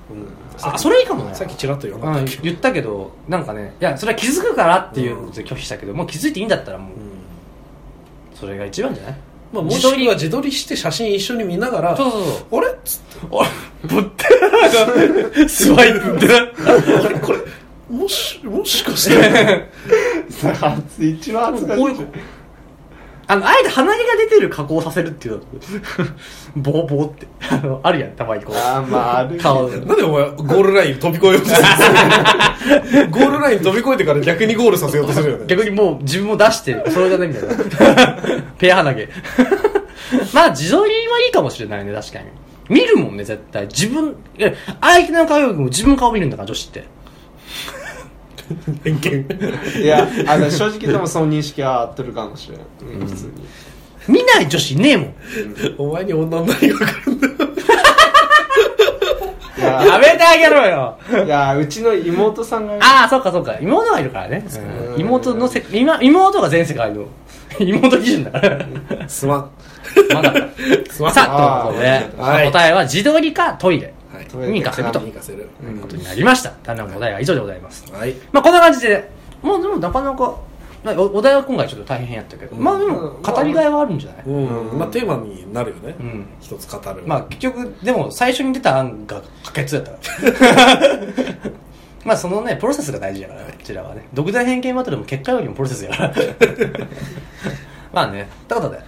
[0.73, 1.35] あそれいいかもね。
[1.35, 6.91] さっきちらっと言わうんなかった言ったけどなんかねいやそれは気づくからっていうので拒否したけど、もう気づいていいんだったらもう
[8.33, 9.15] それが一番じゃない？
[9.53, 12.59] まあ、もしくは自撮りして写真一緒に見ながらそうそうそう。
[12.59, 12.71] あれ？
[12.71, 13.27] っつって。
[13.31, 13.43] あ
[13.87, 14.01] れ？
[14.01, 16.27] ぶってスワイプって
[17.19, 17.39] これ
[17.89, 19.69] もしもしかして。
[20.29, 22.07] さあ一番恥ずかしいこういう
[23.29, 25.41] あのあえて鼻毛が出てる加工させるっていうの。
[26.55, 27.27] ボーボーって。
[27.49, 29.67] あのあるやんたまにこうあーまあある顔。
[29.69, 35.43] なんでお前ゴールライン飛び越えようとする ゴールライン飛び越えてから逆にゴールさせようとするよね。
[35.47, 38.17] 逆にもう自分も出してそれがねみたいな
[38.57, 39.09] ペア鼻毛。
[40.33, 42.25] まあ自撮りはいいかもしれないね確かに。
[42.69, 43.65] 見るもんね絶対。
[43.67, 44.15] 自分
[44.81, 46.85] 相手の顔よりも自分の顔見るんだから女子って
[48.83, 53.31] 偏見いやあの正直でもその認識は合ってるかもしれない、うん、普通に。
[54.07, 55.13] 見ない女子いねえもん。
[55.77, 57.27] お前に女の何が分かるんだ。
[59.67, 59.85] や。
[59.85, 60.97] やめてあげろよ。
[61.25, 62.75] いやうちの妹さんが。
[62.75, 63.57] ああそっかそっか。
[63.59, 64.45] 妹がいるからね、
[64.95, 65.01] うん。
[65.01, 67.07] 妹のせ今妹が全世界の
[67.59, 68.59] 妹基準だから。
[69.07, 69.49] すまん。
[69.93, 71.13] 分かったすまん。
[71.13, 72.51] さあということで、はい。
[72.51, 74.51] 答えは自撮りかトイレはい。
[74.51, 74.99] に行かせると。
[74.99, 75.49] 行かせる。
[75.59, 76.49] ということになりました。
[76.49, 77.91] 単なる答えは以上でございます。
[77.91, 78.13] はい。
[78.31, 79.09] まあこんな感じで。
[79.41, 80.39] もうでもなかなか
[80.83, 84.79] まあおお題は今回ちょっと大変やったけど、まあでも語りがいはあるんじゃない、うん。
[84.79, 85.95] まあテーマになるよね。
[85.99, 86.25] うん。
[86.39, 87.03] 一つ語る。
[87.05, 89.97] まあ結局でも最初に出た案が可決やったか
[90.45, 90.97] ら。
[92.05, 94.07] まあそのね、プロセスが大事だから、こちらはね。
[94.13, 96.13] 独断偏見バトルも結果よりもプロセスやから。
[97.91, 98.81] まあね、ということで。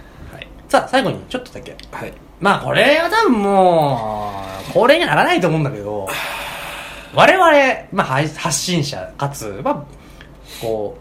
[0.70, 1.76] さあ、最後にちょっとだけ。
[1.90, 4.32] はいまあこれは多分も
[4.70, 6.08] う、恒例にはならないと思うんだけど、
[7.14, 7.48] 我々、
[7.92, 9.84] まあ発発信者、かつ、まあ、
[10.60, 10.96] こ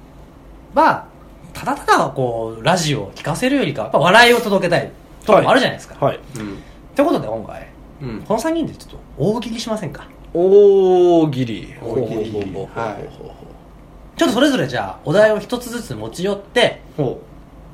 [0.73, 1.05] う、まあ、
[1.53, 4.91] ただただこう、ラジオを聞かせるよりか、やっぱ笑いを届けたい
[5.25, 6.05] ところもあるじゃないですか。
[6.05, 6.19] はい。
[6.37, 6.57] うん
[6.95, 7.67] ということで今回、
[8.01, 8.21] うん。
[8.23, 10.05] この3人でちょっと大喜利しませんか？
[10.33, 11.73] 大喜利。
[11.81, 12.31] 大喜利。
[14.17, 17.21] ちょっとそれぞれじゃあ、お題を一つずつ持ち寄って、ほ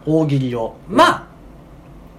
[0.05, 0.75] 大喜利を。
[0.87, 1.23] まあ、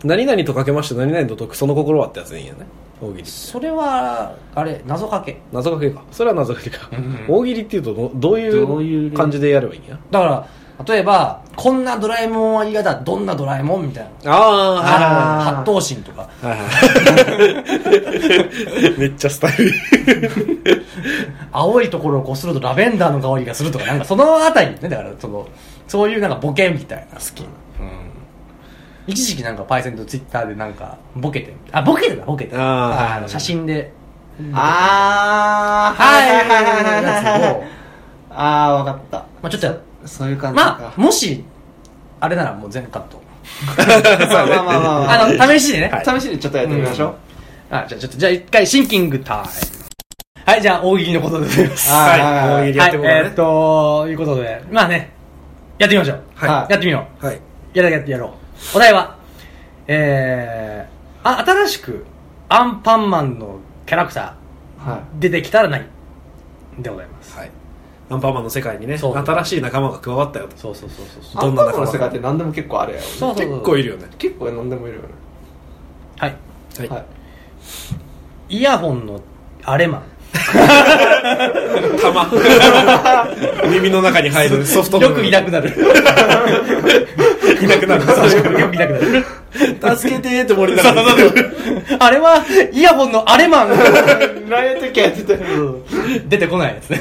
[0.04, 2.66] 何々とかけまして何々と解くその心はってやつでいいんやね
[3.00, 5.38] 大喜利それは、あれ、謎かけ。
[5.52, 9.98] 謎かけかそれは謎かけか、うんうん大喜利っていうとどどういどういうう感じでやればいいんや？
[10.10, 10.46] だから、
[10.86, 13.82] 例えば、こんなドラえもんは嫌だ、どんなドラえもん？
[13.86, 14.32] みたいな。
[14.32, 16.28] ああー八頭身とか。
[16.40, 16.56] はいは
[18.94, 19.72] い めっちゃスタイル
[21.52, 25.46] 青いところをこするとラベンダーの香りがするとか、なんかそのあたりね、だからその、
[25.88, 27.18] そういうなんかボケみたいな。
[27.18, 27.40] 好き。
[27.42, 27.46] うん。
[29.06, 32.56] 一時期なんかパイセンとツイッターでなんか、ボケて、あ、ボケてだ、ボケて。
[32.56, 33.92] あーの写真で。
[34.40, 37.66] うあーはいはいはいはい
[38.30, 41.42] ああわかったまあちょっとや、そういう感じかまあ、もし、
[42.20, 43.22] あれならもう全カット。
[43.78, 46.02] まあまあまあまあまああの、試しでね。
[46.04, 47.14] 試しにちょっとやってみましょう
[47.70, 49.44] あ、じゃあちょっと、じゃあ一回シンキングタイム。
[50.44, 51.90] はい、じゃあ大喜利のことでございます。
[51.90, 55.12] はい大喜利やってもらうねはい、えーっと、いうことで、まあね、
[55.78, 56.22] やってみましょう。
[56.34, 57.26] はいやってみよう。
[57.26, 57.40] はい
[57.74, 58.45] やるだけやろう。
[58.74, 59.16] お題は、
[59.86, 62.04] えー、あ、新しく
[62.48, 64.36] アンパンマンのキャラクタ
[64.78, 65.86] はー出てきたら何
[66.78, 67.36] でございます。
[67.36, 67.50] はい。
[68.08, 70.56] アンパンマンの世界にねそう新しい仲間が加わったよと。
[70.56, 71.42] そうそうそうそういそう。
[71.42, 73.04] どんな仲間アンパンマンの世界って何でも結構あるやろ。
[73.04, 74.08] そうそうそう結構いるよね。
[74.18, 75.08] 結構何でもいるよね。
[76.18, 76.36] はい。
[76.78, 77.04] はい、はい。
[78.48, 79.20] イヤホンの
[79.64, 80.02] アレマン。
[82.00, 82.30] 玉
[83.70, 85.70] 耳の中に入るソフトよくいなくなる。
[87.60, 89.24] いなくなるよくいなくなる。
[89.96, 91.08] 助けてーって森の中に
[91.98, 93.68] あれは、イヤホンのアレマン。
[94.48, 95.34] 何やったっけやってた
[96.28, 97.00] 出てこないですね。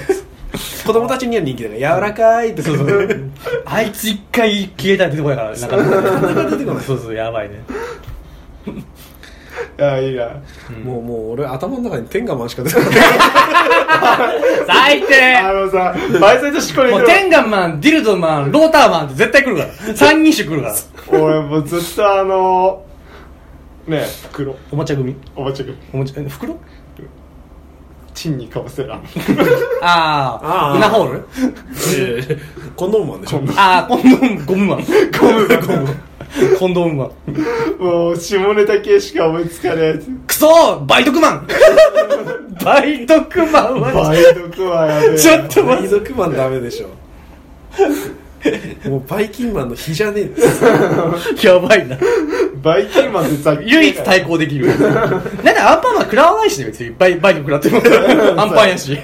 [0.86, 3.32] 子供たちには人気だから柔らかいってそうそう
[3.66, 5.52] あいつ一回消えたら出てこないから。
[5.58, 7.56] なかなか出てこないそうそう、やばいね。
[9.80, 10.28] ああいいな。
[10.84, 12.92] もうもう俺頭の中に天下マンしか出てこない。
[14.68, 15.36] 最低。
[15.38, 19.96] あのさバイセントしこれもう、テンガンマン、ディルドマン、ローターマンって絶対来るから。
[19.96, 20.76] 三人種来るから。
[21.20, 22.84] 俺もうずっとあの
[23.88, 24.56] ねえ袋。
[24.72, 25.16] おもちゃ組？
[25.36, 26.58] おばちゃくおもちゃ、え袋？
[28.14, 28.96] チンにかぶせら
[29.82, 30.74] ああー。
[30.74, 31.28] ー、ウナホール？
[31.98, 32.40] えー
[32.76, 33.42] コンドームマンでしょ。
[33.58, 34.80] あー、コンドーム、ゴムマン。
[34.80, 35.96] ゴム、ゴム。
[36.60, 37.84] コンドームマン。
[37.84, 41.48] もう下ネタ系しか思いつかないやつクソーバイトクマン
[42.64, 46.88] バイトクマンは、バイトクはやべえちょっと待海賊マンダメでしょ
[48.90, 50.32] もうバイキンマンの日じゃねえ
[51.46, 51.98] やばいな。
[52.62, 54.68] バイキンマンってさ唯一対抗できる。
[54.68, 56.92] なんだ、アンパンマン食らわないしね、別に。
[56.98, 57.82] バイバイト食らっても。
[58.40, 58.98] アンパンやし。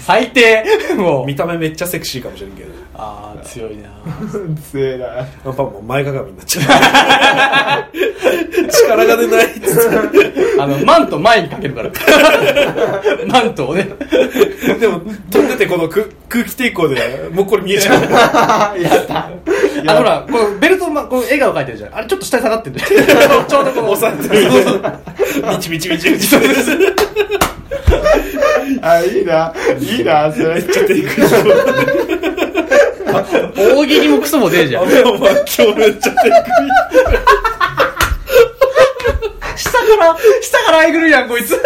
[0.00, 0.64] 最低
[0.96, 1.26] もう。
[1.26, 3.90] 見た目めっちゃセクシーかもしれんけどあー、強いな。
[4.70, 5.18] 強えな。
[5.18, 7.92] アンパンマン前かがみになっちゃう。
[8.70, 9.46] 力が出ない。
[10.58, 11.90] あの、マント前にかけるから。
[13.26, 13.88] マントをね。
[14.80, 18.80] でも飛んでてこの空空気抵抗でもうこれ見えちゃう。
[18.80, 19.28] やった。
[19.86, 21.96] あのほら、このベルト、ま、この笑顔描いてるじゃん。
[21.96, 22.80] あれちょっと下に下がってる。
[22.80, 23.90] ちょうどこの。
[23.90, 24.50] 押さえてる。
[25.50, 26.36] みちみちみちみち
[28.82, 29.52] あいいな。
[29.78, 30.62] いいなそれ。
[30.62, 32.45] ちゃテイク
[33.22, 34.86] 大喜利もクソも出えじゃん。
[34.86, 34.96] めっ
[35.46, 35.64] ちゃ
[39.56, 41.58] 下から、下からあいぐるやん、こいつ。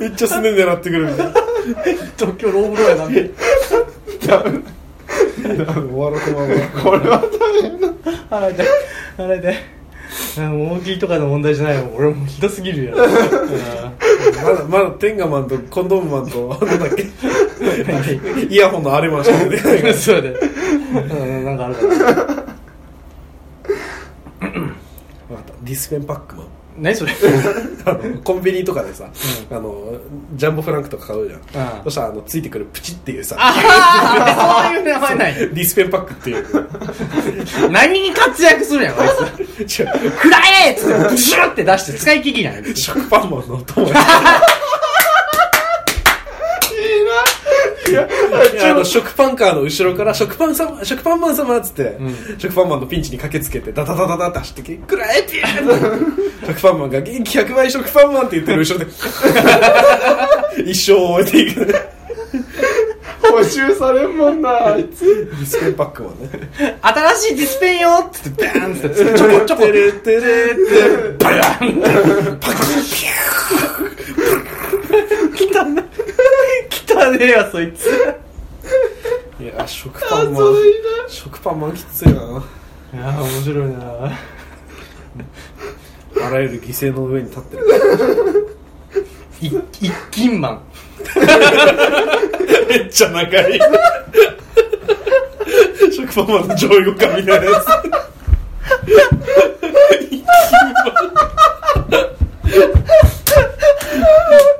[0.00, 1.32] めっちゃすね狙ってくるみたいな
[2.16, 3.06] 東京ローブローやな。
[4.24, 4.36] 終
[5.94, 7.22] わろうこのままこれは。
[8.30, 8.40] あ
[10.40, 11.96] の大喜利とかの問題じゃないもん。
[11.96, 12.94] 俺もうひどすぎるよ。
[14.36, 17.04] まだまだテンガマンとコンドームマンと なんだっけ
[18.48, 20.28] イヤホンのあれマンしか出てないから そうやで。
[20.30, 21.88] うん、なんかあるかな。
[22.08, 22.22] 分か
[25.42, 26.46] ったディスペンパックマン
[26.80, 27.12] 何それ？
[28.24, 29.06] コンビニとかでさ、
[29.50, 29.92] あの
[30.34, 33.54] ジャンボフランクとか買うじゃん、うんそしたらあのついてくるプチっていうさあ
[34.66, 35.34] あ、そういう名前ない。
[35.34, 36.68] ディスペンパックっていう。
[37.70, 39.84] 何に活躍するやん、こいつ。
[39.84, 42.60] くらえっつって、ブシューって出して使い切りなんや。
[42.74, 43.92] 食パンマンの友達いい
[47.04, 47.10] な
[47.96, 51.98] あの食パンカーの後ろから食パン様食パンマン様っつって、
[52.38, 56.16] 食パンマンのピンチに駆けつけてダダダダダって走ってきて「くらえピーン!」
[56.46, 58.86] 食パンマンが元気100倍食パンマンって言ってる後ろで
[60.70, 61.74] 一生を終えていく
[63.22, 66.30] 補修されんもんなあいつディスペンパックもね
[66.80, 70.24] 新しいディスペンよっつってバーンってちょこちょこテレテレテ
[71.18, 72.56] バランパク
[75.36, 75.84] 汚ね
[77.08, 77.86] 汚ねえわそいつ。
[79.40, 80.54] いや食パンマン
[81.08, 82.12] 食パンマンきついな。
[82.12, 84.12] いやー面白いな。
[86.26, 87.64] あらゆる犠牲の上に立ってる。
[89.40, 89.46] い
[89.80, 90.62] 一斤マン。
[92.68, 93.60] めっちゃ長い。
[95.92, 97.66] 食パンマンの上位互換みたいなやつ。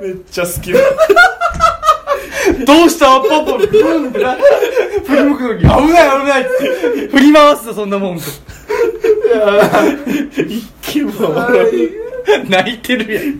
[0.01, 0.79] めっちゃ好きだ
[2.65, 3.19] どうした？
[3.21, 3.67] パパブン。
[3.67, 4.35] ってな
[5.05, 8.25] 振り向くのに危ない危ないって振り回すぞそんなもん一
[10.81, 11.89] 気も笑い
[12.49, 13.37] 泣いてるやん。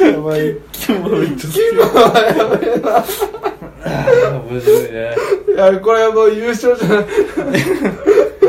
[0.00, 0.50] やばい。
[0.50, 1.58] 一気もめっちゃ好き
[4.50, 4.96] 面白いね
[5.54, 7.06] いやこれはもう優勝じゃない。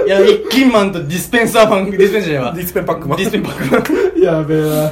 [0.05, 2.55] いや一斤マンとディスペンサーマンディスペンサーじゃないわ。
[2.55, 4.91] ディスペンパックマンディスペンパックマンやべえな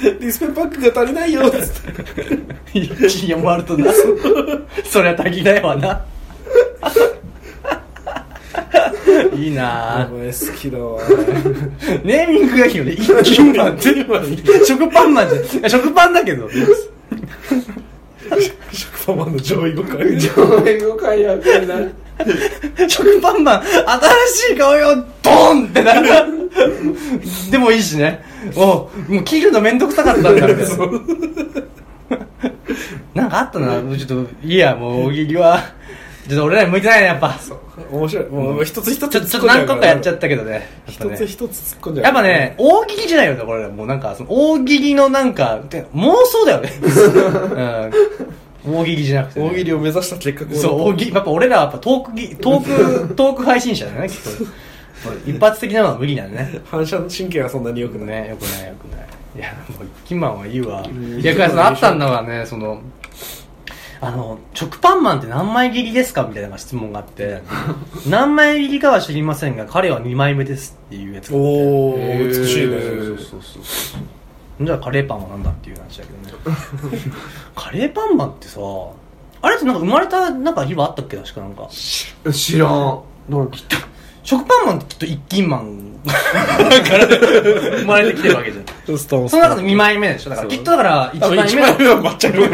[0.00, 2.78] ディスペンパックが足りないよっつって。
[2.78, 3.92] 一斤や回るとな。
[4.84, 6.04] そりゃ足りないわな。
[9.34, 10.08] いいな。
[10.10, 11.00] お前好きだわ。
[11.00, 12.92] ぁネーミングがいいよね。
[12.92, 13.84] 一斤マンって
[14.64, 16.48] 食パンマンじゃ食パンだけど。
[18.72, 21.80] 食パンマンの上位互換上映後会やべえな
[22.88, 23.72] 食パンマン新
[24.50, 25.94] しい顔よドンってな
[27.50, 28.22] でもいいしね。
[28.56, 30.54] おうもう切るのめんどくさかったんだから
[33.14, 35.78] なんかあったなちょっといいやもう大喜利は。
[36.28, 37.38] ちょっと俺らに向いてないねやっぱ。
[37.90, 38.26] 面白い。
[38.26, 40.68] もう一つ一つちょっと何個かやっちゃったけどね。
[40.86, 42.04] 一つ一つ突っ込んじゃう。
[42.04, 43.66] やっぱね、大喜利じゃないよね、これ。
[43.68, 46.70] もうなんか、その大喜利のなんか、て妄想だよね。
[46.84, 47.90] うん。
[48.66, 49.48] 大喜利じゃなくて、ね。
[49.48, 51.14] 大喜利を目指した結果こそう、大喜利。
[51.14, 54.30] やっぱ俺らはやっぱトークぎ、トーク、 トーク配信者だよね、きっと。
[55.30, 56.60] 一発的なのは無理なんだね。
[56.64, 59.06] 反射神経がそんなに良くないね、よくないよくない。
[59.36, 60.84] いや、もう一斤マンはいいわ。
[61.20, 62.80] いや、そのあったんだがね、その、
[64.00, 67.42] あの、食パンマンって何枚切りですかみたいな質問があって、
[68.08, 74.17] 何枚切りかは知りませんが、彼は2枚目ですっていうやつがあっておお美しいねそうそうそう
[74.60, 76.54] じゃあカレーパンは何だっていう話だけどね。
[77.54, 78.60] カレーパンマンってさ
[79.40, 81.68] あれってなんか生まれたなんか日はあったっけ確かなんか。
[82.32, 83.02] 知らん。
[84.24, 85.84] 食パンマンってきっと一斤マン。
[86.08, 86.12] か
[86.98, 88.98] ら生まれてきてるわけじゃん。
[88.98, 90.30] その中の2枚目でしょ。
[90.30, 92.44] だからきっとだから1多分枚目一枚目は抹茶色。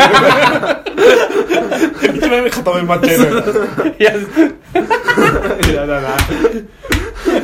[2.15, 4.13] 一枚目片目抹茶色いや
[5.75, 6.17] やだな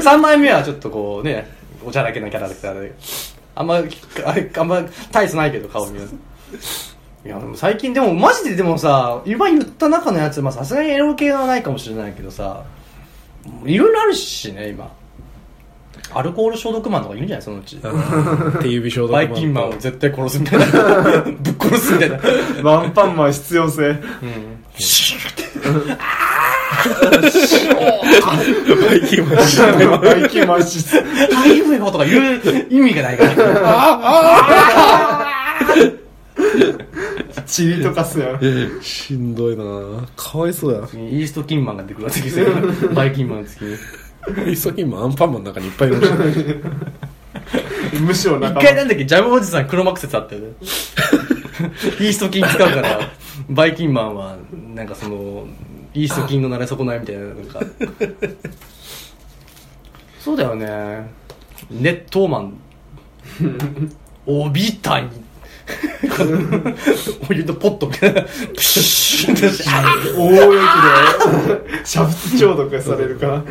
[0.03, 1.51] 3枚目はちょっとこうね
[1.85, 2.95] おちゃらけなキャラクターで
[3.61, 3.79] あんまあ
[4.59, 4.83] あんま
[5.13, 6.09] 大差ないけど顔見る。
[7.25, 12.65] いやでも最近でもマジででもさ今言った中のやつまあさすがにエロ系はないかもしれないけどさ
[13.65, 14.91] いろいろあるしね今。
[16.13, 17.79] アルコール消毒マンとかいるんじゃないそのうち。
[18.63, 20.67] 手指消毒バイキンマンを絶対殺すみたいな。
[21.23, 22.19] ぶっ殺すみたいな。
[22.63, 23.97] ワンパンマン必要性。
[24.79, 25.43] シューって
[28.87, 29.35] バイキンマン
[30.01, 32.41] バイキンマン質ハイウェイとか言う
[32.71, 33.35] 意味がないから
[37.47, 38.41] チリとかすやん
[38.83, 39.65] しんどいな
[40.17, 42.47] かわいそうやイーストキンマンが出てくるわけですよ
[42.95, 43.77] バイキンマンの次に
[44.53, 45.15] イソキンマンアン。
[45.15, 46.01] パンマンの中にいっぱいいる
[48.03, 53.01] むしろ一回なんだっけジャムおじさん黒幕説あったよねイースト菌使うから
[53.49, 54.37] バイキンマンは
[54.75, 55.47] なんかその
[55.95, 57.61] イースト菌の慣れ損ないみたいななんか。
[60.21, 61.11] そうだよね。
[61.71, 62.59] ネットーマン。
[64.27, 65.09] おびたに
[67.29, 67.87] お湯のポット。
[67.87, 69.43] みたいなプシュッて
[70.17, 70.47] 大泳ぎで
[71.69, 73.45] 煮沸消毒されるから。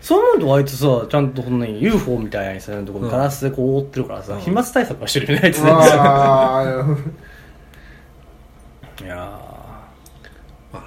[0.00, 5.70] そう思うとあいつさちゃんとこんなに UFO みたいにさところガラスでこう覆ってるからさ、飛沫対策はしてるよねあいつね。
[5.72, 6.86] あ
[9.02, 9.45] いやまあ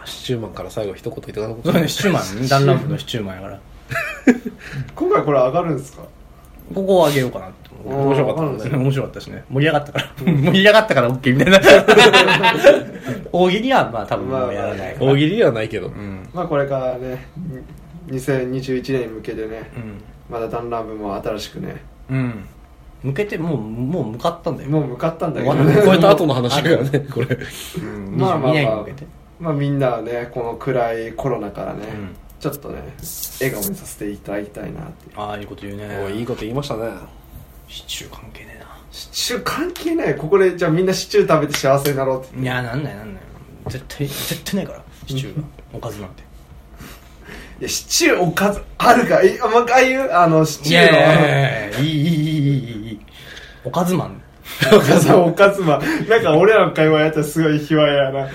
[0.09, 3.59] シチューマンから最後一言いただこーそうねシチューマンダンランプのシチューマンやから。
[4.95, 6.03] 今回これ上がるんですか？
[6.75, 7.99] ここをあげようかなって思う。
[7.99, 8.77] 面 面白かったね。
[8.77, 9.43] 面白かったしね。
[9.49, 10.05] 盛り上がったから。
[10.25, 11.59] 盛り上がったから OK みたいな。
[13.31, 14.93] 大喜利はまあ多分もうやらない。
[14.93, 15.87] から大喜利はないけど。
[15.87, 16.27] うん。
[16.33, 17.25] まあこれからね
[18.09, 20.01] 2021年に向けてねうん。
[20.29, 21.77] まだダンランブも新しくね。
[22.11, 22.45] うん。
[23.01, 24.69] 向けてもうもう向かったんだよ。
[24.69, 27.27] もう向かったんだけど終わっね超えた後の話だよねこれ。
[27.81, 28.15] うん。
[28.17, 29.07] まあまあ22年にまあ向けて
[29.39, 32.15] まあみんなはねこの暗いコロナからね、うん。
[32.39, 32.81] ちょっとね
[33.39, 35.97] 笑顔にさせていただきたいなってああいうこと言うね。
[36.05, 36.89] おいいいこと言いましたね。
[37.67, 38.65] シチュー関係ねえな。
[38.91, 43.23] シチュー関係ないここでじゃあみんなシチュー食べて幸せになろうっていやなんないなんない。
[43.67, 45.43] 絶対絶対ないからシチューが。
[45.73, 46.23] おかずなんて。
[47.59, 50.11] いやシチューおかずあるかいあもう一回言う？
[50.11, 50.97] あのシいチューの。
[50.97, 52.99] やいやいやいやいいいいいいいいいい。
[53.65, 54.18] おかずマン
[54.73, 58.27] おかずおかずまなんか俺らの会話やったらすごい卑猥やな。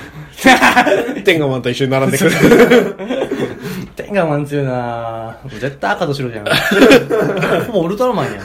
[1.25, 2.31] 天下マンと一緒に並んでくる。
[3.97, 6.47] 天下マン強いな絶対赤と白じゃん。
[7.67, 8.45] ほぼウルトラマンやん。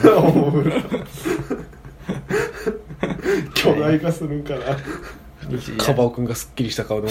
[3.54, 4.60] 巨大化するんかな。
[5.78, 7.08] カバオくんがすっきりした顔で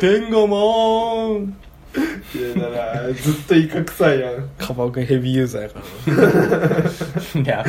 [0.00, 0.56] 天下マ
[1.36, 1.56] ン
[2.34, 4.48] いやだからずっとイカ臭いやん。
[4.58, 5.80] カバオくんヘビーユーザーやか
[7.36, 7.40] ら。
[7.42, 7.64] いや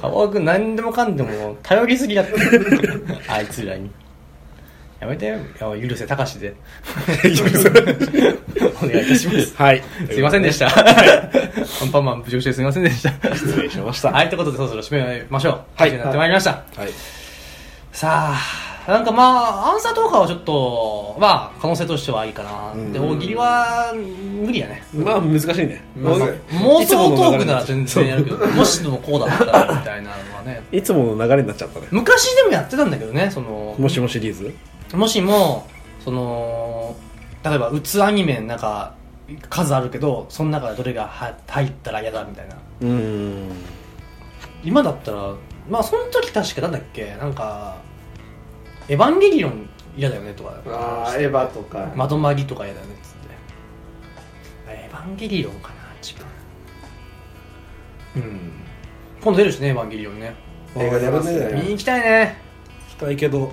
[0.00, 2.32] 川尾君何でもかんでも頼りすぎだって。
[3.28, 3.90] あいつらに。
[5.00, 5.38] やめてよ。
[5.58, 6.54] 許せたかしで。
[8.82, 9.54] お願いいたします。
[9.56, 9.82] はい。
[10.10, 10.66] すいませんでした。
[10.66, 13.12] アンパンマン侮辱してすいませんでした。
[13.34, 14.10] 失礼しました。
[14.10, 15.60] はいということでそろそろ締めましょう。
[15.74, 15.92] はい。
[15.92, 16.88] になってまいりました、はい。
[17.92, 22.92] さあなんかまあアンサートーカーはちょっとまあ可能性としてはいいかな、うん。
[22.92, 24.82] で大喜利は無理やね。
[24.92, 25.82] まあ難しいね。
[25.96, 30.62] まあ妄想トークなら全然やるけどもしでもこうだったらみたいなのはね。
[30.72, 31.86] いつもの流れになっちゃったね。
[31.90, 34.54] 昔でもやってたんだけどねそのもしもシリーズ？
[34.96, 35.68] もしも
[36.04, 36.96] その
[37.44, 38.94] 例えばうつアニメなんか
[39.48, 42.56] 数あるけどその中でどれがは入ったら嫌だみたいな。
[42.80, 43.52] うーん。
[44.64, 45.34] 今だったら
[45.68, 47.14] まあその時確かなんだっけ？
[47.16, 47.76] なんか
[48.90, 50.52] エヴァンゲリオン嫌だよねとか。
[50.66, 51.92] あーエヴァとか。
[51.94, 54.72] まとまりとか嫌だよねっつって。
[54.72, 56.24] エヴァンゲリオンかな一番。
[58.16, 58.52] うん。
[59.22, 60.34] 今度出るしねエヴァンゲリオンね。
[60.76, 62.36] 映画出ますね見に行きたいね。
[62.88, 63.52] したいけど。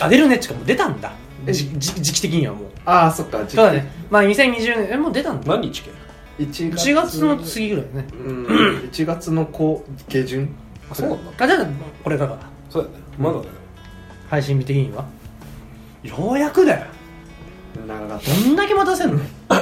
[0.00, 0.36] あ出るね。
[0.36, 1.14] っちかもう出たんだ。
[1.46, 2.68] えじじ時期的にはもう。
[2.84, 3.90] ああそっかそうだね。
[4.10, 5.56] まあ2020年えもう出たんだ？
[5.56, 5.90] 何日系
[6.38, 8.06] 1 1月の次ぐらいね。
[8.12, 8.46] うん。
[8.92, 10.54] 1月の後下旬？
[10.90, 11.44] あそうなんだ。
[11.44, 11.66] あじゃあ
[12.02, 13.02] これだからそうだよね。
[13.16, 13.50] まだだよ
[14.34, 15.04] 配信日的には？
[16.02, 16.86] ようやくだよ。
[17.86, 19.20] 長かっどんだけ待たせんの？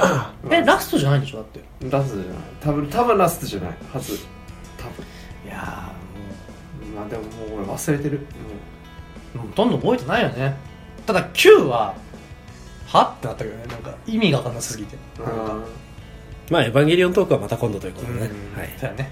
[0.49, 1.37] えラストじゃないんでしょ？
[1.37, 1.59] だって。
[1.91, 2.41] たラストじゃない。
[2.59, 4.17] 多分多分ラストじゃないはず。
[4.79, 5.05] 多分。
[5.45, 5.91] いや
[6.95, 8.25] まあでももう俺忘れてる。
[9.35, 10.55] ーもうほとんど覚えてないよね。
[11.05, 11.93] ただ9は
[12.87, 13.65] はってなったけどね。
[13.67, 14.95] なんか意味が分かんなすぎて。
[15.19, 15.57] もうあ
[16.49, 18.19] まあエヴァンゲリオントークはまた今度ということでね。
[18.57, 18.69] はい。
[18.79, 19.11] そうだね。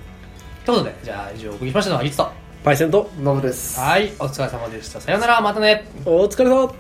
[0.66, 2.32] ということでじゃあ以上お送りしましたのはリツと
[2.64, 3.10] パイセンと。
[3.20, 3.80] ノブです。
[3.80, 5.02] はいお疲れ様でした。
[5.02, 5.90] さようならまたね。
[6.06, 6.72] お疲れ様。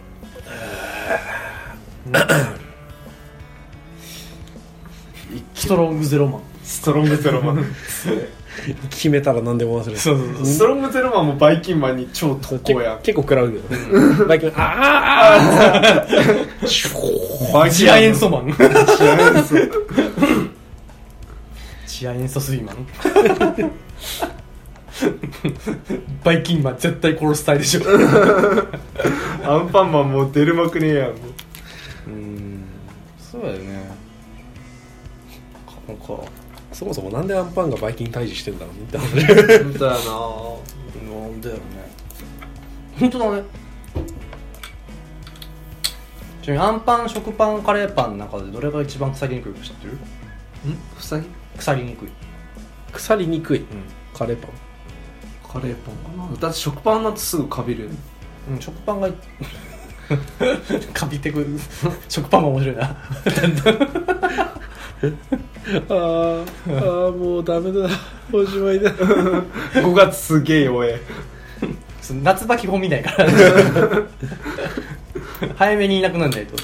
[5.55, 6.41] ストロングゼロマン。
[6.63, 7.65] ストロングゼロマン。
[8.91, 9.97] 決めたら何でも忘れる。
[9.97, 10.45] そうそうそう。
[10.45, 12.97] ストロングゼロマンもバイキンマンに超特結攻や。
[12.97, 13.01] ん。
[13.01, 16.05] 結構食らうけどバイキンああ
[17.53, 18.53] バイチアエンソマン。
[18.55, 18.63] チ
[19.09, 19.55] アエンソ
[21.87, 22.87] チアエンソスイマン
[26.23, 27.81] バイキンマン絶対殺すたいでしょ。
[29.43, 31.13] アンパンマンもう出るまくねえやんも
[32.07, 32.09] う。
[32.09, 32.63] うん。
[33.19, 33.91] そうだよね。
[35.87, 36.23] なんか
[36.71, 39.25] そもそもなんでアンパンがバイキン退治してんだろうって話
[39.63, 39.97] 本当やな。
[39.97, 41.61] なんだよね。
[42.99, 43.43] 本当だね。
[46.41, 49.93] ちなみにアンパン食パンカレーパンの中でどれが一番腐りにくいか知ってる？
[49.93, 49.97] ん？
[50.95, 51.27] ふさぎ
[51.57, 52.09] 腐りにくい。
[52.91, 53.59] 腐りにくい。
[53.59, 53.65] うん。
[54.13, 54.51] カレーパン
[55.51, 56.37] カレーパンかな。
[56.39, 57.89] だって食パンなんてすぐかびる。
[58.49, 59.09] うん、食パンが
[60.93, 61.47] かび てくる。
[62.07, 62.83] 食パンが面白いな。
[65.03, 67.89] あーあーもうダメだ。
[68.31, 68.91] おしまいだ。
[68.91, 71.01] 5月すげえ弱え。
[72.01, 73.29] その夏場基本見ないから。
[75.57, 76.55] 早めにいなくならないと。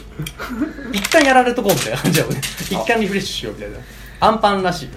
[0.93, 2.41] 一旦やられとこうみたいな感じだよね。
[2.69, 3.77] 一旦リフレッシュしようみたいな。
[4.19, 4.91] アンパンらしいよ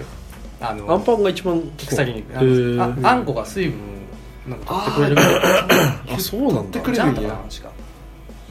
[0.61, 3.79] あのアンパンが一番腐りにあのああんこが水分
[4.47, 5.17] なんか取ってくれる。
[6.13, 6.61] あそうなんだ。
[6.61, 7.71] 取ってくれじゃんとるんやかな確か。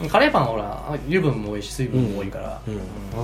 [0.09, 2.81] カレーパンはほら油分も多いし水分も多いから、うん。
[3.15, 3.17] あ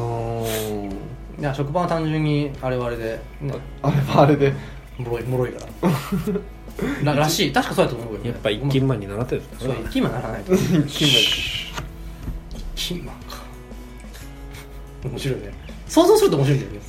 [0.46, 0.90] ー。
[1.38, 3.54] いや食パンは単純にあれはあれでね。
[3.82, 4.52] あれはあれで。
[4.98, 5.66] もろいもろいか
[7.02, 7.12] ら。
[7.12, 7.52] ららしい。
[7.52, 10.54] 確かそうやと思うよ、ね、やっぱ一斤前に習ってるそうな一斤マンならないと。
[10.54, 10.88] 一
[12.74, 13.36] 斤マンか。
[15.04, 15.52] 面白いね。
[15.88, 16.80] 想像すると面白いんだよね。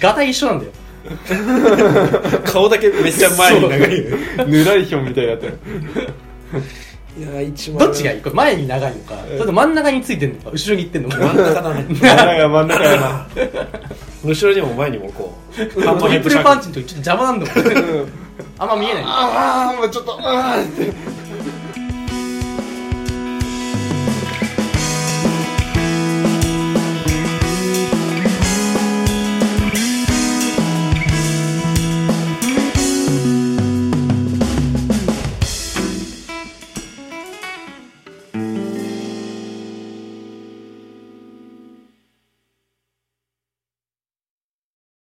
[0.00, 0.72] ガタイ一緒なんだよ
[2.44, 4.04] 顔だけめっちゃ前に長い。
[4.46, 5.58] ぬらりひょんみたいになってる。
[7.18, 7.78] いや一番。
[7.78, 8.20] どっちがいい？
[8.20, 9.14] これ前に長いのか。
[9.26, 10.50] それと真ん中についてんのか。
[10.50, 11.16] 後ろに行ってんのか。
[11.18, 13.26] 真ん中だね真ん中真ん中やな。
[14.24, 15.82] 後ろにも前にもこう。
[16.00, 18.08] トリプルパンチの時ちょっと邪魔なんだもん。
[18.58, 19.02] あんま見えない。
[19.06, 20.92] ああもうちょっとああって